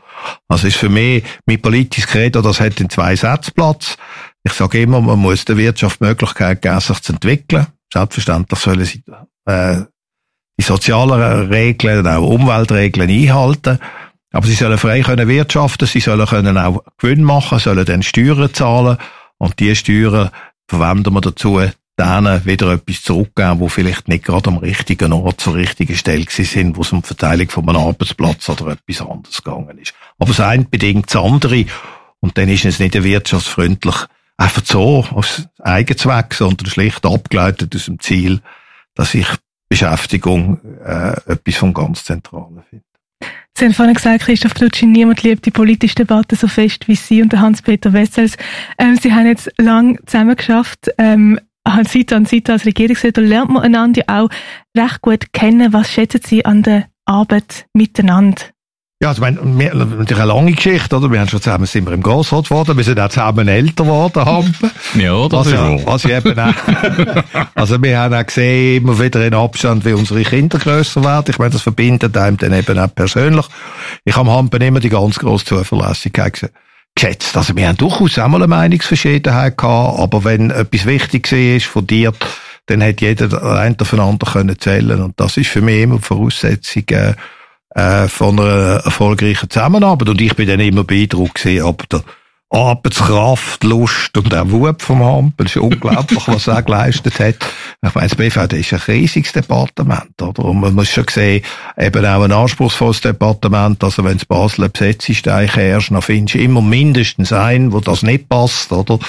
Also 0.47 0.67
ist 0.67 0.77
für 0.77 0.89
mich, 0.89 1.23
mein 1.45 1.61
politisches 1.61 2.09
Credo, 2.09 2.41
das 2.41 2.59
hat 2.59 2.79
in 2.79 2.89
zwei 2.89 3.15
Sätzen 3.15 3.53
Platz. 3.53 3.97
Ich 4.43 4.53
sage 4.53 4.81
immer, 4.81 5.01
man 5.01 5.19
muss 5.19 5.45
der 5.45 5.57
Wirtschaft 5.57 6.01
Möglichkeit 6.01 6.61
geben, 6.61 6.79
sich 6.79 6.99
zu 6.99 7.13
entwickeln. 7.13 7.67
Selbstverständlich 7.91 8.59
sollen 8.59 8.85
sie 8.85 9.03
äh, 9.45 9.77
die 10.59 10.63
sozialen 10.63 11.49
Regeln, 11.49 12.07
auch 12.07 12.27
Umweltregeln 12.27 13.09
einhalten. 13.09 13.79
Aber 14.31 14.47
sie 14.47 14.53
sollen 14.53 14.77
frei 14.77 15.01
können 15.01 15.27
wirtschaften, 15.27 15.87
sie 15.87 16.01
sollen 16.01 16.27
können 16.27 16.57
auch 16.57 16.83
Gewinn 16.97 17.23
machen, 17.23 17.59
sollen 17.59 17.85
dann 17.85 18.03
Steuern 18.03 18.53
zahlen 18.53 18.97
und 19.37 19.59
die 19.59 19.75
Steuern 19.75 20.29
verwenden 20.67 21.13
wir 21.13 21.21
dazu, 21.21 21.61
denen 21.97 22.45
wieder 22.45 22.73
etwas 22.73 23.01
zurückgeben, 23.01 23.59
wo 23.59 23.69
vielleicht 23.69 24.07
nicht 24.07 24.25
gerade 24.25 24.49
am 24.49 24.57
richtigen 24.57 25.13
Ort 25.13 25.39
zur 25.39 25.55
richtigen 25.55 25.95
Stelle 25.95 26.25
sind, 26.29 26.75
wo 26.75 26.81
es 26.81 26.91
um 26.91 27.01
die 27.01 27.07
Verteilung 27.07 27.49
von 27.49 27.69
einem 27.69 27.81
Arbeitsplatz 27.81 28.49
oder 28.49 28.73
etwas 28.73 29.07
anderes 29.07 29.41
gegangen 29.41 29.77
ist. 29.77 29.93
Aber 30.17 30.29
das 30.29 30.39
eine 30.39 30.65
bedingt 30.65 31.13
das 31.13 31.21
andere 31.21 31.65
und 32.19 32.37
dann 32.37 32.49
ist 32.49 32.65
es 32.65 32.79
nicht 32.79 33.01
wirtschaftsfreundlich, 33.01 33.95
einfach 34.37 34.63
so 34.65 35.05
aus 35.11 35.47
Eigenzweck, 35.59 36.33
sondern 36.33 36.67
schlicht 36.67 37.05
abgeleitet 37.05 37.75
aus 37.75 37.85
dem 37.85 37.99
Ziel, 37.99 38.41
dass 38.95 39.13
ich 39.13 39.27
Beschäftigung 39.69 40.59
äh, 40.83 41.15
etwas 41.31 41.55
vom 41.55 41.73
ganz 41.73 42.03
Zentralen 42.03 42.63
finde. 42.69 42.85
Sie 43.57 43.65
haben 43.65 43.73
vorhin 43.73 43.95
gesagt, 43.95 44.23
Christoph 44.23 44.59
Lutschin, 44.59 44.91
niemand 44.91 45.23
liebt 45.23 45.45
die 45.45 45.51
politische 45.51 45.95
Debatte 45.95 46.35
so 46.35 46.47
fest 46.47 46.87
wie 46.87 46.95
Sie 46.95 47.21
und 47.21 47.33
Hans-Peter 47.33 47.93
Wessels. 47.93 48.37
Ähm, 48.77 48.97
Sie 48.97 49.13
haben 49.13 49.27
jetzt 49.27 49.49
lang 49.57 49.97
zusammen 50.05 50.35
geschafft, 50.35 50.89
ähm, 50.97 51.39
Seite 51.87 52.15
an 52.15 52.25
Seite 52.25 52.51
als 52.51 52.65
Regierungsrat. 52.65 53.17
Da 53.17 53.21
lernt 53.21 53.51
man 53.51 53.63
einander 53.63 54.03
auch 54.07 54.29
recht 54.77 55.01
gut 55.01 55.33
kennen. 55.33 55.73
Was 55.73 55.91
schätzen 55.91 56.21
Sie 56.23 56.45
an 56.45 56.63
der 56.63 56.87
Arbeit 57.05 57.65
miteinander? 57.73 58.41
Ja, 59.05 59.09
also, 59.09 59.21
mein, 59.21 59.59
wir, 59.59 59.75
natürlich 59.75 60.17
eine 60.17 60.33
lange 60.33 60.53
Geschichte, 60.53 60.97
oder? 60.97 61.11
Wir 61.11 61.19
haben 61.19 61.29
schon 61.29 61.39
zusammen, 61.39 61.67
sind 61.67 61.85
wir 61.85 61.93
im 61.93 62.01
Grossrat 62.01 62.45
geworden, 62.45 62.75
wir 62.75 62.83
sind 62.83 62.99
auch 62.99 63.09
zusammen 63.09 63.47
älter 63.47 63.83
geworden, 63.83 64.25
Hampen. 64.25 64.71
Ja, 64.99 65.27
das 65.27 65.53
also, 65.53 65.75
ist 65.75 66.05
ich 66.05 66.11
eben 66.11 66.39
auch, 66.39 66.53
also 67.53 67.83
wir 67.83 67.99
haben 67.99 68.15
auch 68.15 68.25
gesehen, 68.25 68.81
immer 68.81 68.99
wieder 68.99 69.23
in 69.23 69.35
Abstand, 69.35 69.85
wie 69.85 69.93
unsere 69.93 70.23
Kinder 70.23 70.57
grösser 70.57 71.03
werden. 71.03 71.25
Ich 71.29 71.37
meine, 71.37 71.51
das 71.51 71.61
verbindet 71.61 72.17
einem 72.17 72.37
dann 72.37 72.51
eben 72.51 72.79
auch 72.79 72.95
persönlich. 72.95 73.45
Ich 74.05 74.15
habe 74.15 74.31
Hampen 74.31 74.63
immer 74.63 74.79
die 74.79 74.89
ganz 74.89 75.19
grosse 75.19 75.45
Zuverlässigkeit 75.45 76.51
geschätzt. 76.95 77.37
Also 77.37 77.55
wir 77.55 77.67
haben 77.67 77.77
durchaus 77.77 78.17
auch 78.17 78.27
mal 78.27 78.37
eine 78.37 78.47
Meinungsverschiedenheit 78.47 79.55
gehabt, 79.55 79.99
aber 79.99 80.23
wenn 80.23 80.49
etwas 80.49 80.87
wichtig 80.87 81.31
war, 81.31 81.59
fundiert, 81.59 82.25
dann 82.65 82.81
hat 82.81 83.01
jeder 83.01 83.59
ein 83.59 83.79
aufeinander 83.79 84.25
können 84.25 84.57
zählen 84.57 84.99
und 85.03 85.19
das 85.19 85.37
ist 85.37 85.49
für 85.51 85.61
mich 85.61 85.81
immer 85.81 85.97
die 85.97 86.01
Voraussetzung, 86.01 86.85
äh, 86.89 87.13
äh, 87.75 88.07
von 88.07 88.39
einer 88.39 88.81
erfolgreichen 88.83 89.49
Zusammenarbeit. 89.49 90.09
Und 90.09 90.21
ich 90.21 90.35
bin 90.35 90.47
dann 90.47 90.59
immer 90.59 90.83
beeindruckt 90.83 91.35
gewesen, 91.35 91.65
ab 91.65 91.83
der 91.89 92.03
Arbeitskraft, 92.49 93.63
Lust 93.63 94.17
und 94.17 94.33
auch 94.33 94.49
Wut 94.49 94.81
vom 94.81 95.03
Hampel. 95.03 95.47
Ist 95.47 95.57
unglaublich, 95.57 96.25
was 96.27 96.47
er 96.47 96.61
geleistet 96.63 97.19
hat. 97.19 97.35
Ich 97.85 97.93
meine, 97.93 98.07
das 98.07 98.15
BVD 98.15 98.59
ist 98.59 98.71
ein 98.71 98.79
riesiges 98.87 99.33
Departement, 99.33 100.21
oder? 100.21 100.45
Und 100.45 100.61
man 100.61 100.73
muss 100.73 100.89
schon 100.89 101.05
sehen, 101.09 101.43
eben 101.77 102.05
auch 102.05 102.23
ein 102.23 102.31
anspruchsvolles 102.31 103.01
Departement. 103.01 103.83
Also 103.83 104.03
wenn 104.05 104.17
es 104.17 104.25
Basel 104.25 104.69
besetzt 104.69 105.09
ist, 105.09 105.27
eigentlich 105.27 105.57
erst, 105.57 105.91
dann 105.91 106.01
findest 106.01 106.35
du 106.35 106.39
immer 106.39 106.61
mindestens 106.61 107.33
einen, 107.33 107.73
wo 107.73 107.81
das 107.81 108.03
nicht 108.03 108.29
passt, 108.29 108.71
oder? 108.71 108.99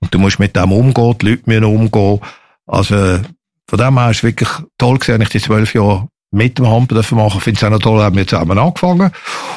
Und 0.00 0.12
du 0.12 0.18
musst 0.18 0.40
mit 0.40 0.56
dem 0.56 0.72
umgehen, 0.72 1.16
die 1.20 1.30
Leute 1.30 1.42
müssen 1.46 1.64
umgehen. 1.64 2.20
Also, 2.66 3.20
von 3.68 3.78
dem 3.78 3.98
her 3.98 4.10
ist 4.10 4.18
es 4.18 4.22
wirklich 4.24 4.48
toll 4.76 4.98
gewesen, 4.98 5.22
ich 5.22 5.28
die 5.28 5.40
zwölf 5.40 5.74
Jahre 5.74 6.08
mit 6.30 6.58
dem 6.58 6.68
Hampen 6.68 6.94
dürfen 6.94 7.18
machen. 7.18 7.38
Ich 7.38 7.44
finde 7.44 7.58
es 7.58 7.64
auch 7.64 7.70
noch 7.70 7.78
toll, 7.78 8.02
haben 8.02 8.16
wir 8.16 8.26
zusammen 8.26 8.58
angefangen 8.58 9.10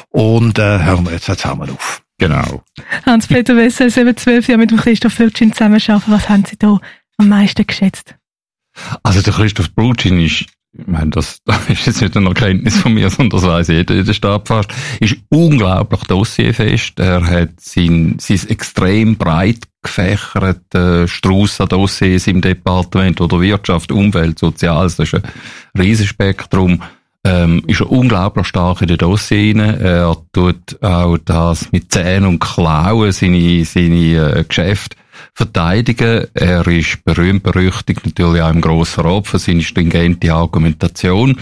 und 0.10 0.60
äh, 0.60 0.80
hören 0.80 1.06
wir 1.06 1.14
jetzt 1.14 1.26
zusammen 1.26 1.70
auf. 1.70 2.02
Genau. 2.18 2.64
Hans-Peter 3.06 3.56
Wessel, 3.56 3.92
eben 3.98 4.16
zwölf 4.16 4.48
Jahre 4.48 4.60
mit 4.60 4.72
dem 4.72 4.78
Christoph 4.78 5.18
Lutschin 5.20 5.54
zusammenarbeiten. 5.54 6.04
Was 6.08 6.30
haben 6.30 6.46
Sie 6.46 6.58
da 6.58 6.80
am 7.18 7.30
meisten 7.30 7.66
geschätzt? 7.66 8.16
Also 9.04 9.22
der 9.22 9.34
Christoph 9.34 9.70
Lutschin 9.76 10.20
ist 10.20 10.46
ich 10.78 10.88
meine, 10.88 11.10
das, 11.10 11.40
das 11.46 11.70
ist 11.70 11.86
jetzt 11.86 12.02
nicht 12.02 12.16
eine 12.16 12.30
Erkenntnis 12.30 12.78
von 12.78 12.94
mir, 12.94 13.10
sondern 13.10 13.42
das 13.42 13.50
weiss 13.50 13.68
jeder 13.68 13.96
in 13.96 14.06
der 14.06 14.14
Stadt 14.14 14.48
fast, 14.48 14.72
ist 15.00 15.18
unglaublich 15.30 16.02
dossierfest. 16.04 17.00
Er 17.00 17.26
hat 17.26 17.60
sein, 17.60 18.18
sein 18.20 18.40
extrem 18.48 19.18
breit 19.18 19.68
gefächerte 19.82 21.08
Strauss 21.08 21.60
an 21.60 21.70
Dossiers 21.70 22.28
im 22.28 22.42
Departement 22.42 23.20
oder 23.22 23.42
Wirtschaft, 23.42 23.92
Umwelt, 23.92 24.40
Soziales, 24.40 24.96
das 24.96 25.14
ist 25.14 25.16
ein 25.16 25.32
Riesenspektrum. 25.78 26.82
Ähm, 27.24 27.64
ist 27.68 27.82
er 27.82 27.92
unglaublich 27.92 28.48
stark 28.48 28.82
in 28.82 28.88
den 28.88 28.98
Dossier 28.98 29.56
rein. 29.56 29.80
Er 29.80 30.18
tut 30.34 30.82
auch 30.82 31.18
das 31.20 31.72
mit 31.72 31.92
Zähnen 31.94 32.26
und 32.26 32.40
Klauen 32.40 33.12
seine, 33.12 33.64
seine 33.64 34.38
äh, 34.38 34.44
Geschäfte 34.44 34.98
verteidigen. 35.36 36.26
Er 36.34 36.66
ist 36.68 37.06
berühmt 37.06 37.44
berüchtigt 37.44 38.06
natürlich 38.06 38.42
auch 38.42 38.50
im 38.50 38.62
Grossen 38.62 39.02
Rat 39.02 39.28
für 39.28 39.38
seine 39.38 39.62
stringente 39.62 40.34
Argumentation. 40.34 41.38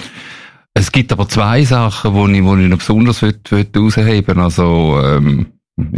Es 0.74 0.92
gibt 0.92 1.12
aber 1.12 1.28
zwei 1.28 1.64
Sachen, 1.64 2.14
wo 2.14 2.28
ich, 2.28 2.44
wo 2.44 2.56
ich 2.58 2.68
noch 2.68 2.78
besonders 2.78 3.22
herausheben 3.22 4.36
will. 4.36 4.40
Also, 4.40 5.02
ähm, 5.04 5.48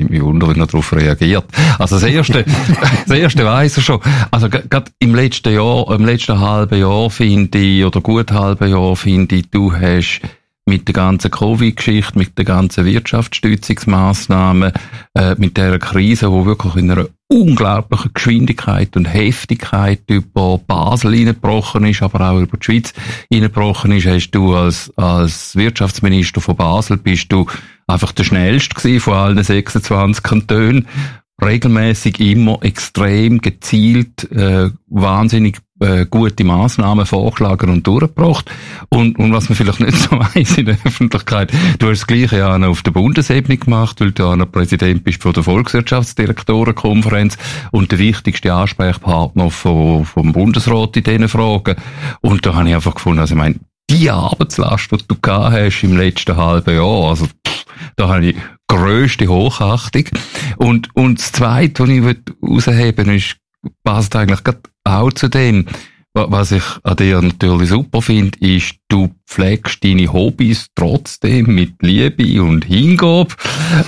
ich 0.10 0.22
wundere, 0.22 0.56
wie 0.56 0.60
er 0.60 0.68
darauf 0.68 0.94
reagiert. 0.94 1.46
Also 1.80 2.00
das 2.00 2.10
erste, 2.10 2.46
das 3.08 3.18
erste 3.18 3.46
weiss 3.46 3.78
er 3.78 3.84
schon. 3.84 4.00
Also 4.32 4.50
gerade 4.50 4.92
im 5.00 5.16
letzten 5.16 5.54
Jahr, 5.54 5.90
im 5.92 6.06
letzten 6.06 6.40
halben 6.40 6.80
Jahr 6.80 7.10
finde 7.10 7.58
ich, 7.58 7.86
oder 7.86 8.02
gut 8.02 8.32
halben 8.32 8.70
Jahr 8.70 8.96
finde 8.96 9.36
ich, 9.36 9.50
du 9.50 9.74
hast 9.74 10.22
mit 10.72 10.88
der 10.88 10.94
ganzen 10.94 11.30
Covid-Geschichte, 11.30 12.18
mit 12.18 12.38
der 12.38 12.46
ganzen 12.46 12.86
Wirtschaftsstützungsmaßnahmen, 12.86 14.72
äh, 15.16 15.36
mit 15.38 15.58
der 15.58 15.78
Krise, 15.80 16.32
wo 16.32 16.46
wirklich 16.46 16.78
in 16.78 16.90
einer 16.90 17.08
unglaublichen 17.28 18.14
Geschwindigkeit 18.14 18.96
und 18.96 19.04
Heftigkeit 19.04 20.00
über 20.08 20.60
Basel 20.60 21.14
hineingebrochen 21.14 21.84
ist, 21.84 22.02
aber 22.02 22.32
auch 22.32 22.40
über 22.40 22.56
die 22.58 22.64
Schweiz 22.64 22.94
hineingebrochen 23.30 23.92
ist, 23.92 24.08
hast 24.08 24.32
du 24.32 24.56
als, 24.56 24.94
als 24.96 25.58
Wirtschaftsminister 25.58 26.40
von 26.40 26.56
Basel 26.56 26.96
bist 26.96 27.30
du 27.34 27.48
einfach 27.86 28.14
der 28.14 28.24
schnellste 28.24 28.74
gewesen 28.74 29.02
von 29.02 29.14
allen 29.16 29.44
26 29.44 30.24
Kantonen 30.24 30.88
regelmäßig 31.44 32.22
immer 32.22 32.60
extrem 32.62 33.42
gezielt 33.42 34.32
äh, 34.32 34.70
wahnsinnig 34.88 35.58
äh, 35.82 36.06
gute 36.10 36.44
Maßnahmen 36.44 37.06
vorgeschlagen 37.06 37.70
und 37.70 37.86
durchgebracht. 37.86 38.50
Und, 38.90 39.18
und 39.20 39.34
was 39.34 39.50
man 39.50 39.56
vielleicht 39.56 39.80
nicht 39.80 39.98
so 39.98 40.12
weiß 40.12 40.58
in 40.58 40.66
der 40.66 40.78
Öffentlichkeit, 40.86 41.52
du 41.80 41.90
hast 41.90 42.02
das 42.02 42.08
Gleiche 42.08 42.38
ja 42.38 42.56
auf 42.56 42.82
der 42.82 42.92
Bundesebene 42.92 43.58
gemacht, 43.58 44.00
weil 44.00 44.12
du 44.12 44.24
ja 44.24 44.36
noch 44.36 44.52
Präsident 44.52 45.04
bist 45.04 45.22
von 45.22 45.34
der 45.34 45.44
Volkswirtschaftsdirektorenkonferenz 45.44 47.38
und 47.72 47.92
der 47.92 48.00
wichtigste 48.00 48.54
Ansprechpartner 48.54 49.50
vom, 49.50 50.06
vom 50.06 50.32
Bundesrat 50.32 50.96
in 50.98 51.04
diesen 51.04 51.28
Fragen. 51.28 51.76
Und 52.22 52.46
da 52.46 52.56
habe 52.56 52.70
ich 52.70 52.76
einfach 52.76 52.96
gefunden, 52.96 53.20
also 53.20 53.34
ich 53.34 53.40
meine, 53.40 53.56
die 53.90 54.10
Arbeitslast, 54.10 54.92
die 54.92 54.98
du 55.08 55.16
gehabt 55.22 55.54
hast 55.54 55.84
im 55.84 55.98
letzten 55.98 56.38
halben 56.38 56.76
Jahr, 56.76 57.10
also 57.10 57.26
pff, 57.26 57.66
da 57.98 58.08
habe 58.08 58.28
ich 58.28 58.36
grösste 58.68 59.28
Hochachtung. 59.28 60.06
Und, 60.58 60.96
und 60.96 61.20
das 61.20 61.32
Zweite, 61.34 61.84
was 61.84 61.90
ich 61.90 62.04
herausheben 62.42 63.08
will, 63.08 63.16
ist, 63.16 63.38
passt 63.84 64.16
eigentlich 64.16 64.40
auch 64.48 64.71
zu 65.12 65.28
dem, 65.28 65.66
was 66.14 66.52
ich 66.52 66.64
an 66.84 66.98
dir 66.98 67.22
natürlich 67.22 67.70
super 67.70 68.02
finde, 68.02 68.38
ist, 68.40 68.76
du 68.90 69.12
pflegst 69.26 69.82
deine 69.84 70.12
Hobbys 70.12 70.68
trotzdem 70.76 71.56
mit 71.56 71.76
Liebe 71.82 72.44
und 72.44 72.66
Hingabe. 72.66 73.34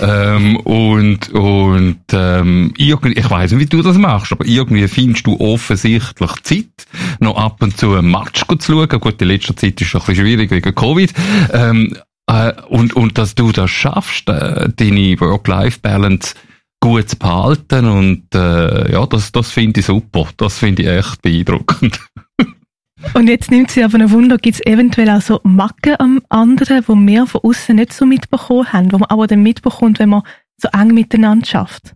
Ähm, 0.00 0.56
und 0.56 1.30
und 1.32 2.00
ähm, 2.12 2.72
irgendwie, 2.78 3.12
ich 3.12 3.28
weiß 3.28 3.52
nicht, 3.52 3.60
wie 3.60 3.76
du 3.76 3.82
das 3.82 3.98
machst, 3.98 4.32
aber 4.32 4.46
irgendwie 4.46 4.88
findest 4.88 5.26
du 5.26 5.38
offensichtlich 5.38 6.32
Zeit, 6.42 6.86
noch 7.20 7.36
ab 7.36 7.62
und 7.62 7.76
zu 7.76 7.94
ein 7.94 8.10
Match 8.10 8.44
zu 8.46 8.72
schauen. 8.72 9.00
Gut, 9.00 9.20
in 9.20 9.28
letzter 9.28 9.56
Zeit 9.56 9.80
ist 9.80 9.88
es 9.88 9.94
ein 9.94 10.00
bisschen 10.00 10.24
schwierig 10.24 10.50
wegen 10.50 10.74
Covid. 10.74 11.12
Ähm, 11.52 11.94
äh, 12.26 12.52
und, 12.68 12.96
und 12.96 13.18
dass 13.18 13.34
du 13.34 13.52
das 13.52 13.70
schaffst, 13.70 14.30
äh, 14.30 14.70
deine 14.74 15.20
Work-Life-Balance 15.20 16.34
gut 16.84 17.08
zu 17.08 17.16
behalten 17.16 17.86
und 17.86 18.34
äh, 18.34 18.92
ja, 18.92 19.06
das, 19.06 19.32
das 19.32 19.50
finde 19.50 19.80
ich 19.80 19.86
super. 19.86 20.28
Das 20.36 20.58
finde 20.58 20.82
ich 20.82 20.88
echt 20.88 21.22
beeindruckend. 21.22 21.98
Und 23.12 23.28
jetzt 23.28 23.50
nimmt 23.50 23.70
sie 23.70 23.84
aber 23.84 23.98
ein 23.98 24.10
Wunder, 24.10 24.38
gibt 24.38 24.54
es 24.56 24.66
eventuell 24.66 25.10
auch 25.10 25.20
so 25.20 25.38
Macken 25.42 25.96
am 25.98 26.22
anderen, 26.30 26.82
wo 26.86 26.94
wir 26.94 27.26
von 27.26 27.42
außen 27.42 27.76
nicht 27.76 27.92
so 27.92 28.06
mitbekommen 28.06 28.72
haben, 28.72 28.92
wo 28.92 28.98
man 28.98 29.10
aber 29.10 29.26
dann 29.26 29.42
mitbekommt, 29.42 29.98
wenn 29.98 30.08
man 30.08 30.22
so 30.56 30.68
eng 30.72 30.94
miteinander 30.94 31.44
schafft? 31.44 31.94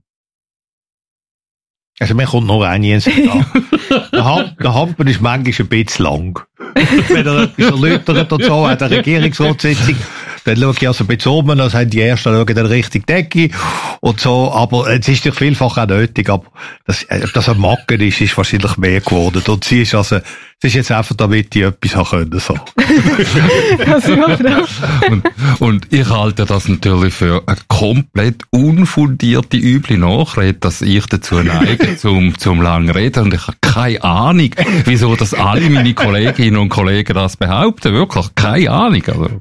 Also 1.99 2.15
mir 2.15 2.27
kommt 2.27 2.47
noch 2.47 2.63
ein 2.63 2.83
Jens 2.83 3.05
da. 3.05 3.47
der, 4.13 4.25
Ham 4.25 4.51
der 4.63 4.75
Hampen 4.75 5.07
ist 5.07 5.23
manchmal 5.23 5.55
ein 5.59 5.69
bisschen 5.69 6.05
lang. 6.05 6.41
Wenn 7.09 7.27
er 7.27 7.45
etwas 7.45 7.71
erläutert 7.71 8.33
oder 8.33 8.45
so, 8.45 8.65
an 8.65 8.79
der 8.79 8.91
Regierungsratssitzung, 8.91 9.97
Dann 10.49 10.57
schaue 10.57 10.75
ich 10.81 10.89
also 10.89 11.05
ein 11.05 11.09
bisschen 11.09 11.33
um, 11.33 11.47
dann 11.47 11.73
haben 11.73 11.91
die 11.91 12.01
Ersten 12.01 12.33
schauen 12.33 12.55
dann 12.55 12.65
richtig 12.65 13.07
Decke 13.07 13.51
und 14.01 14.19
so. 14.19 14.51
Aber 14.51 14.91
es 14.91 15.07
ist 15.07 15.27
doch 15.27 15.35
vielfach 15.35 15.77
auch 15.77 15.87
nötig. 15.87 16.31
Aber 16.31 16.47
das, 16.87 17.03
äh, 17.05 17.21
ob 17.23 17.35
das 17.35 17.51
ein 17.51 17.59
Macken 17.59 18.01
ist, 18.01 18.23
ist 18.23 18.35
wahrscheinlich 18.35 18.79
mehr 18.79 19.03
geworden. 19.03 19.43
Und 19.47 19.65
sie 19.65 19.83
ist 19.83 19.95
also, 19.95 20.17
es 20.17 20.71
ist 20.71 20.75
jetzt 20.75 20.91
einfach, 20.91 21.15
damit 21.15 21.55
ich 21.55 21.63
etwas 21.63 21.95
haben 21.95 22.31
können, 22.31 22.41
so. 22.41 22.55
und, 25.11 25.25
und 25.61 25.93
ich 25.93 26.09
halte 26.09 26.47
das 26.47 26.67
natürlich 26.67 27.15
für 27.15 27.43
eine 27.47 27.59
komplett 27.69 28.43
unfundierte, 28.51 29.57
üble 29.57 29.99
Nachrede, 29.99 30.55
dass 30.55 30.83
ich 30.83 31.07
dazu 31.07 31.43
neige, 31.43 31.97
zum, 31.99 32.37
zum 32.39 32.61
langen 32.63 32.91
Reden. 32.91 33.25
Und 33.25 33.35
ich 33.35 33.47
habe 33.47 33.59
keine 33.61 34.03
Ahnung, 34.03 34.51
wieso 34.85 35.15
das 35.15 35.35
alle 35.35 35.69
meine 35.71 35.95
Kolleginnen 35.95 36.57
und 36.57 36.71
Kollegen 36.71 37.15
das 37.15 37.37
behaupten. 37.37 37.93
Wirklich 37.93 38.27
keine 38.35 38.71
Ahnung. 38.71 39.03
Also. 39.07 39.41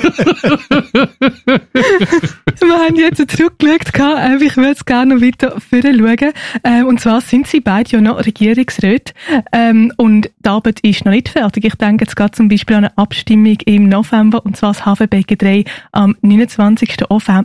Wir 2.60 2.78
haben 2.78 2.96
jetzt 2.96 3.30
zurückgeschaut, 3.30 3.98
äh, 3.98 4.44
ich 4.44 4.56
würde 4.56 4.70
jetzt 4.70 4.86
gerne 4.86 5.14
noch 5.14 5.22
weiter 5.22 5.54
schauen. 5.58 6.32
Ähm, 6.64 6.86
und 6.86 7.00
zwar 7.00 7.20
sind 7.20 7.46
sie 7.46 7.60
beide 7.60 7.90
ja 7.90 8.00
noch 8.00 8.24
Regierungsräte. 8.24 9.12
Ähm, 9.52 9.92
und 9.96 10.30
die 10.38 10.48
Arbeit 10.48 10.80
ist 10.80 11.04
noch 11.04 11.12
nicht 11.12 11.28
fertig. 11.28 11.64
Ich 11.64 11.74
denke 11.76 12.04
jetzt 12.04 12.16
gerade 12.16 12.32
zum 12.32 12.48
Beispiel 12.48 12.76
an 12.76 12.86
eine 12.86 12.98
Abstimmung 12.98 13.58
im 13.64 13.88
November, 13.88 14.44
und 14.44 14.56
zwar 14.56 14.72
das 14.72 14.84
Hafenbecken 14.84 15.38
3 15.38 15.64
am 15.92 16.16
29. 16.20 16.96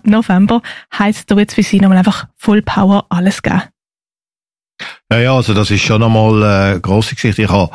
November. 0.03 0.61
Heißt 0.97 1.29
da 1.31 1.37
jetzt 1.37 1.55
für 1.55 1.63
Sie 1.63 1.79
nochmal 1.79 1.99
einfach 1.99 2.27
Full 2.35 2.61
Power 2.61 3.05
alles 3.09 3.41
geben? 3.41 3.63
Naja, 5.09 5.33
also 5.33 5.53
das 5.53 5.71
ist 5.71 5.81
schon 5.81 6.01
nochmal 6.01 6.43
eine 6.43 6.81
grosse 6.81 7.15
Geschichte. 7.15 7.43
Ich 7.43 7.49
habe 7.49 7.71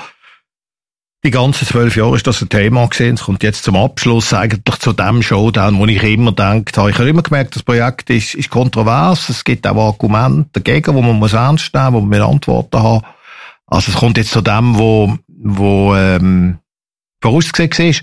die 1.23 1.31
ganzen 1.31 1.67
zwölf 1.67 1.97
Jahre 1.97 2.17
ist 2.17 2.27
das 2.27 2.41
ein 2.41 2.49
Thema 2.49 2.87
gesehen. 2.87 3.15
Es 3.15 3.25
kommt 3.25 3.43
jetzt 3.43 3.65
zum 3.65 3.77
Abschluss 3.77 4.33
eigentlich 4.33 4.79
zu 4.79 4.93
dem 4.93 5.23
Showdown, 5.23 5.79
wo 5.79 5.87
ich 5.87 6.03
immer 6.03 6.33
denkt 6.33 6.79
habe. 6.79 6.91
Ich 6.91 6.99
habe 6.99 7.11
immer 7.11 7.23
gemerkt, 7.23 7.57
das 7.57 7.63
Projekt 7.63 8.09
ist, 8.09 8.35
ist 8.35 8.49
kontrovers. 8.49 9.29
Es 9.29 9.45
gibt 9.45 9.67
auch 9.67 9.77
Argumente 9.77 10.49
dagegen, 10.55 10.95
wo 10.95 11.03
man 11.03 11.19
muss 11.19 11.35
ernst 11.35 11.75
nehmen, 11.75 11.93
wo 11.93 12.01
man 12.01 12.23
Antworten 12.23 12.83
haben. 12.83 13.05
Also 13.67 13.93
es 13.93 13.99
kommt 13.99 14.17
jetzt 14.17 14.31
zu 14.31 14.41
dem, 14.41 14.79
wo, 14.79 15.15
wo, 15.29 15.95
ähm, 15.95 16.59
vorausgesehen 17.21 17.91
ist. 17.91 18.03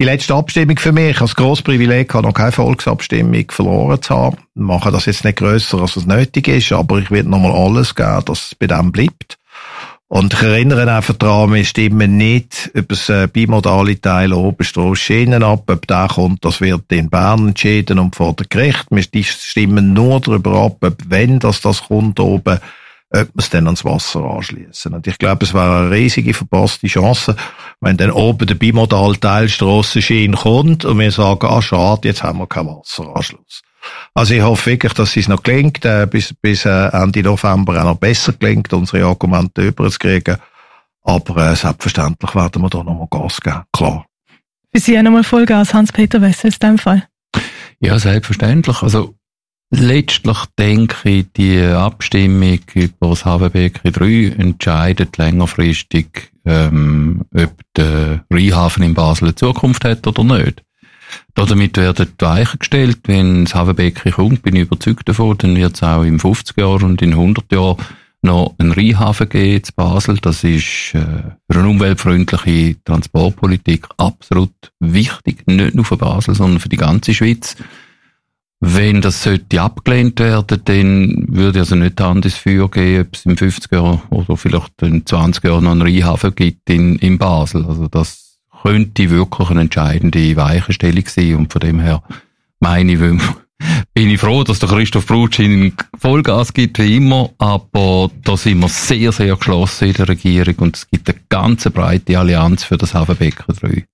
Die 0.00 0.04
letzte 0.04 0.34
Abstimmung 0.34 0.78
für 0.78 0.90
mich, 0.90 1.20
als 1.20 1.36
grosses 1.36 1.62
Privileg, 1.62 2.12
habe 2.14 2.26
noch 2.26 2.34
keine 2.34 2.50
Volksabstimmung 2.50 3.44
verloren 3.50 4.02
zu 4.02 4.14
haben. 4.14 4.38
Ich 4.56 4.62
mache 4.62 4.90
das 4.90 5.06
jetzt 5.06 5.24
nicht 5.24 5.38
grösser, 5.38 5.80
als 5.80 5.96
es 5.96 6.06
nötig 6.06 6.48
ist, 6.48 6.72
aber 6.72 6.98
ich 6.98 7.10
werde 7.10 7.28
nochmal 7.28 7.52
alles 7.52 7.94
geben, 7.94 8.24
dass 8.24 8.46
es 8.46 8.54
bei 8.54 8.66
dem 8.66 8.90
bleibt. 8.90 9.38
Und 10.14 10.32
ich 10.32 10.42
erinnere 10.42 10.94
einfach 10.94 11.16
daran, 11.16 11.54
wir 11.54 11.64
stimmen 11.64 12.16
nicht 12.16 12.70
über 12.72 12.94
das 12.94 13.08
äh, 13.08 13.26
bimodale 13.26 14.00
Teil 14.00 14.32
oben 14.32 14.64
Schienen 14.94 15.42
ab. 15.42 15.64
Ob 15.68 15.88
der 15.88 16.06
kommt, 16.06 16.44
das 16.44 16.60
wird 16.60 16.84
in 16.92 17.10
Bern 17.10 17.48
entschieden 17.48 17.98
und 17.98 18.14
vor 18.14 18.32
der 18.34 18.46
Gericht. 18.46 18.86
Wir 18.90 19.02
stimmen 19.02 19.92
nur 19.92 20.20
darüber 20.20 20.66
ab, 20.66 20.76
ob 20.82 20.96
wenn 21.08 21.40
das, 21.40 21.62
das 21.62 21.82
kommt 21.82 22.20
oben, 22.20 22.60
ob 23.10 23.26
wir 23.26 23.30
es 23.38 23.50
dann 23.50 23.66
ans 23.66 23.84
Wasser 23.84 24.22
anschließen. 24.22 24.94
Und 24.94 25.04
ich 25.08 25.18
glaube, 25.18 25.46
es 25.46 25.52
wäre 25.52 25.78
eine 25.78 25.90
riesige 25.90 26.32
verpasste 26.32 26.86
Chance, 26.86 27.34
wenn 27.80 27.96
dann 27.96 28.12
oben 28.12 28.46
der 28.46 28.54
bimodal 28.54 29.16
Teil 29.16 29.48
Strassenschiene 29.48 30.36
kommt 30.36 30.84
und 30.84 30.96
wir 30.96 31.10
sagen, 31.10 31.44
ah, 31.44 31.60
schade, 31.60 32.06
jetzt 32.06 32.22
haben 32.22 32.38
wir 32.38 32.46
keinen 32.46 32.68
Wasseranschluss. 32.68 33.62
Also 34.14 34.34
ich 34.34 34.42
hoffe 34.42 34.70
wirklich, 34.70 34.92
dass 34.92 35.16
es 35.16 35.28
noch 35.28 35.42
gelingt, 35.42 35.84
äh, 35.84 36.06
bis, 36.10 36.34
bis 36.34 36.64
äh, 36.64 36.88
Ende 36.88 37.22
November 37.22 37.80
auch 37.80 37.84
noch 37.84 37.98
besser 37.98 38.32
gelingt, 38.32 38.72
unsere 38.72 39.04
Argumente 39.04 39.66
überzukriegen. 39.66 40.36
Aber 41.02 41.52
äh, 41.52 41.56
selbstverständlich 41.56 42.34
werden 42.34 42.62
wir 42.62 42.70
da 42.70 42.82
nochmal 42.82 43.08
Gas 43.10 43.40
geben, 43.40 43.62
klar. 43.72 44.06
Für 44.72 44.80
Sie 44.80 44.98
auch 44.98 45.02
nochmal 45.02 45.24
Vollgas, 45.24 45.74
Hans-Peter 45.74 46.20
Wessels, 46.20 46.56
in 46.56 46.70
dem 46.70 46.78
Fall? 46.78 47.06
Ja, 47.80 47.98
selbstverständlich. 47.98 48.82
Also 48.82 49.14
letztlich 49.70 50.38
denke 50.58 51.08
ich, 51.08 51.26
die 51.36 51.60
Abstimmung 51.60 52.60
über 52.74 53.08
das 53.10 53.24
HWBK 53.24 53.92
3 53.92 54.34
entscheidet 54.38 55.18
längerfristig, 55.18 56.32
ähm, 56.44 57.22
ob 57.34 57.52
der 57.76 58.24
Rheinhafen 58.30 58.82
in 58.84 58.94
Basel 58.94 59.28
eine 59.28 59.34
Zukunft 59.34 59.84
hat 59.84 60.06
oder 60.06 60.24
nicht. 60.24 60.62
Damit 61.34 61.76
werden 61.76 62.08
die 62.20 62.24
Weichen 62.24 62.58
gestellt. 62.58 63.00
Wenn 63.04 63.44
das 63.44 63.54
Hafenbecken 63.54 64.12
kommt, 64.12 64.42
bin 64.42 64.56
ich 64.56 64.62
überzeugt 64.62 65.08
davon, 65.08 65.36
dann 65.38 65.56
wird 65.56 65.74
es 65.74 65.82
auch 65.82 66.02
in 66.02 66.18
50 66.18 66.56
Jahren 66.56 66.84
und 66.84 67.02
in 67.02 67.12
100 67.12 67.50
Jahren 67.52 67.76
noch 68.24 68.54
einen 68.58 68.72
Rheinhafen 68.72 69.28
geben 69.28 69.62
in 69.64 69.74
Basel. 69.76 70.18
Das 70.18 70.42
ist 70.42 70.94
äh, 70.94 71.04
für 71.50 71.58
eine 71.58 71.68
umweltfreundliche 71.68 72.82
Transportpolitik 72.84 73.86
absolut 73.98 74.72
wichtig. 74.80 75.46
Nicht 75.46 75.74
nur 75.74 75.84
für 75.84 75.96
Basel, 75.96 76.34
sondern 76.34 76.60
für 76.60 76.70
die 76.70 76.78
ganze 76.78 77.14
Schweiz. 77.14 77.56
Wenn 78.60 79.02
das 79.02 79.22
sollte 79.22 79.60
abgelehnt 79.60 80.18
werden, 80.20 80.62
dann 80.64 81.26
würde 81.28 81.58
also 81.60 81.74
nicht 81.74 82.00
Hand 82.00 82.24
ins 82.24 82.36
Feuer 82.36 82.70
gehen, 82.70 83.02
ob 83.02 83.14
es 83.14 83.26
in 83.26 83.36
50 83.36 83.70
Jahren 83.70 84.00
oder 84.08 84.38
vielleicht 84.38 84.80
in 84.80 85.04
20 85.04 85.44
Jahren 85.44 85.64
noch 85.64 85.72
einen 85.72 85.82
Rheinhafen 85.82 86.34
gibt 86.34 86.70
in, 86.70 86.96
in 86.96 87.18
Basel. 87.18 87.66
Also 87.66 87.88
das 87.88 88.23
könnte 88.64 89.10
wirklich 89.10 89.50
eine 89.50 89.62
entscheidende 89.62 90.36
Weichenstellung 90.36 91.04
sein. 91.06 91.34
Und 91.36 91.52
von 91.52 91.60
dem 91.60 91.80
her 91.80 92.02
meine 92.60 92.92
ich, 92.92 92.98
bin 93.92 94.10
ich 94.10 94.20
froh, 94.20 94.42
dass 94.42 94.58
der 94.58 94.68
Christoph 94.68 95.06
Brutschin 95.06 95.74
Vollgas 95.98 96.52
gibt, 96.52 96.78
wie 96.78 96.96
immer. 96.96 97.30
Aber 97.38 98.10
da 98.24 98.36
sind 98.36 98.60
wir 98.60 98.68
sehr, 98.68 99.12
sehr 99.12 99.36
geschlossen 99.36 99.88
in 99.88 99.94
der 99.94 100.08
Regierung 100.08 100.54
und 100.56 100.76
es 100.76 100.90
gibt 100.90 101.08
eine 101.08 101.20
ganz 101.28 101.64
breite 101.70 102.18
Allianz 102.18 102.64
für 102.64 102.78
das 102.78 102.94
Hafenbecken 102.94 103.54
3. 103.54 103.84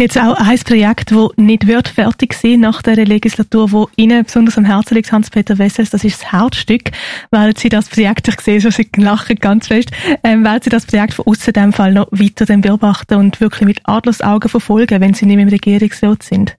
Jetzt 0.00 0.16
auch 0.16 0.34
ein 0.36 0.58
Projekt, 0.60 1.10
das 1.10 1.30
nicht 1.36 1.66
wird 1.66 1.88
fertig 1.88 2.32
sein 2.34 2.60
nach 2.60 2.82
der 2.82 3.04
Legislatur, 3.04 3.72
wo 3.72 3.88
Ihnen 3.96 4.24
besonders 4.24 4.56
am 4.56 4.64
Herzen 4.64 4.94
liegt, 4.94 5.10
Hans-Peter 5.10 5.58
Wessels, 5.58 5.90
das 5.90 6.04
ist 6.04 6.22
das 6.22 6.32
Herzstück. 6.32 6.90
Weil 7.30 7.56
Sie 7.56 7.68
das 7.68 7.88
Projekt, 7.88 8.28
ich 8.28 8.40
sehe 8.40 8.60
schon, 8.60 8.70
Sie 8.70 8.88
lachen 8.96 9.36
ganz 9.36 9.66
fest, 9.66 9.90
ähm, 10.22 10.44
weil 10.44 10.62
Sie 10.62 10.70
das 10.70 10.86
Projekt 10.86 11.14
von 11.14 11.26
außen 11.26 11.52
dem 11.52 11.72
Fall 11.72 11.92
noch 11.92 12.06
weiter 12.12 12.46
beobachten 12.46 13.14
und 13.14 13.40
wirklich 13.40 13.66
mit 13.66 13.80
Adlersaugen 13.84 14.48
verfolgen, 14.48 15.00
wenn 15.00 15.14
Sie 15.14 15.26
nicht 15.26 15.36
mehr 15.36 15.46
im 15.46 15.50
Regierungsrat 15.50 16.22
sind? 16.22 16.56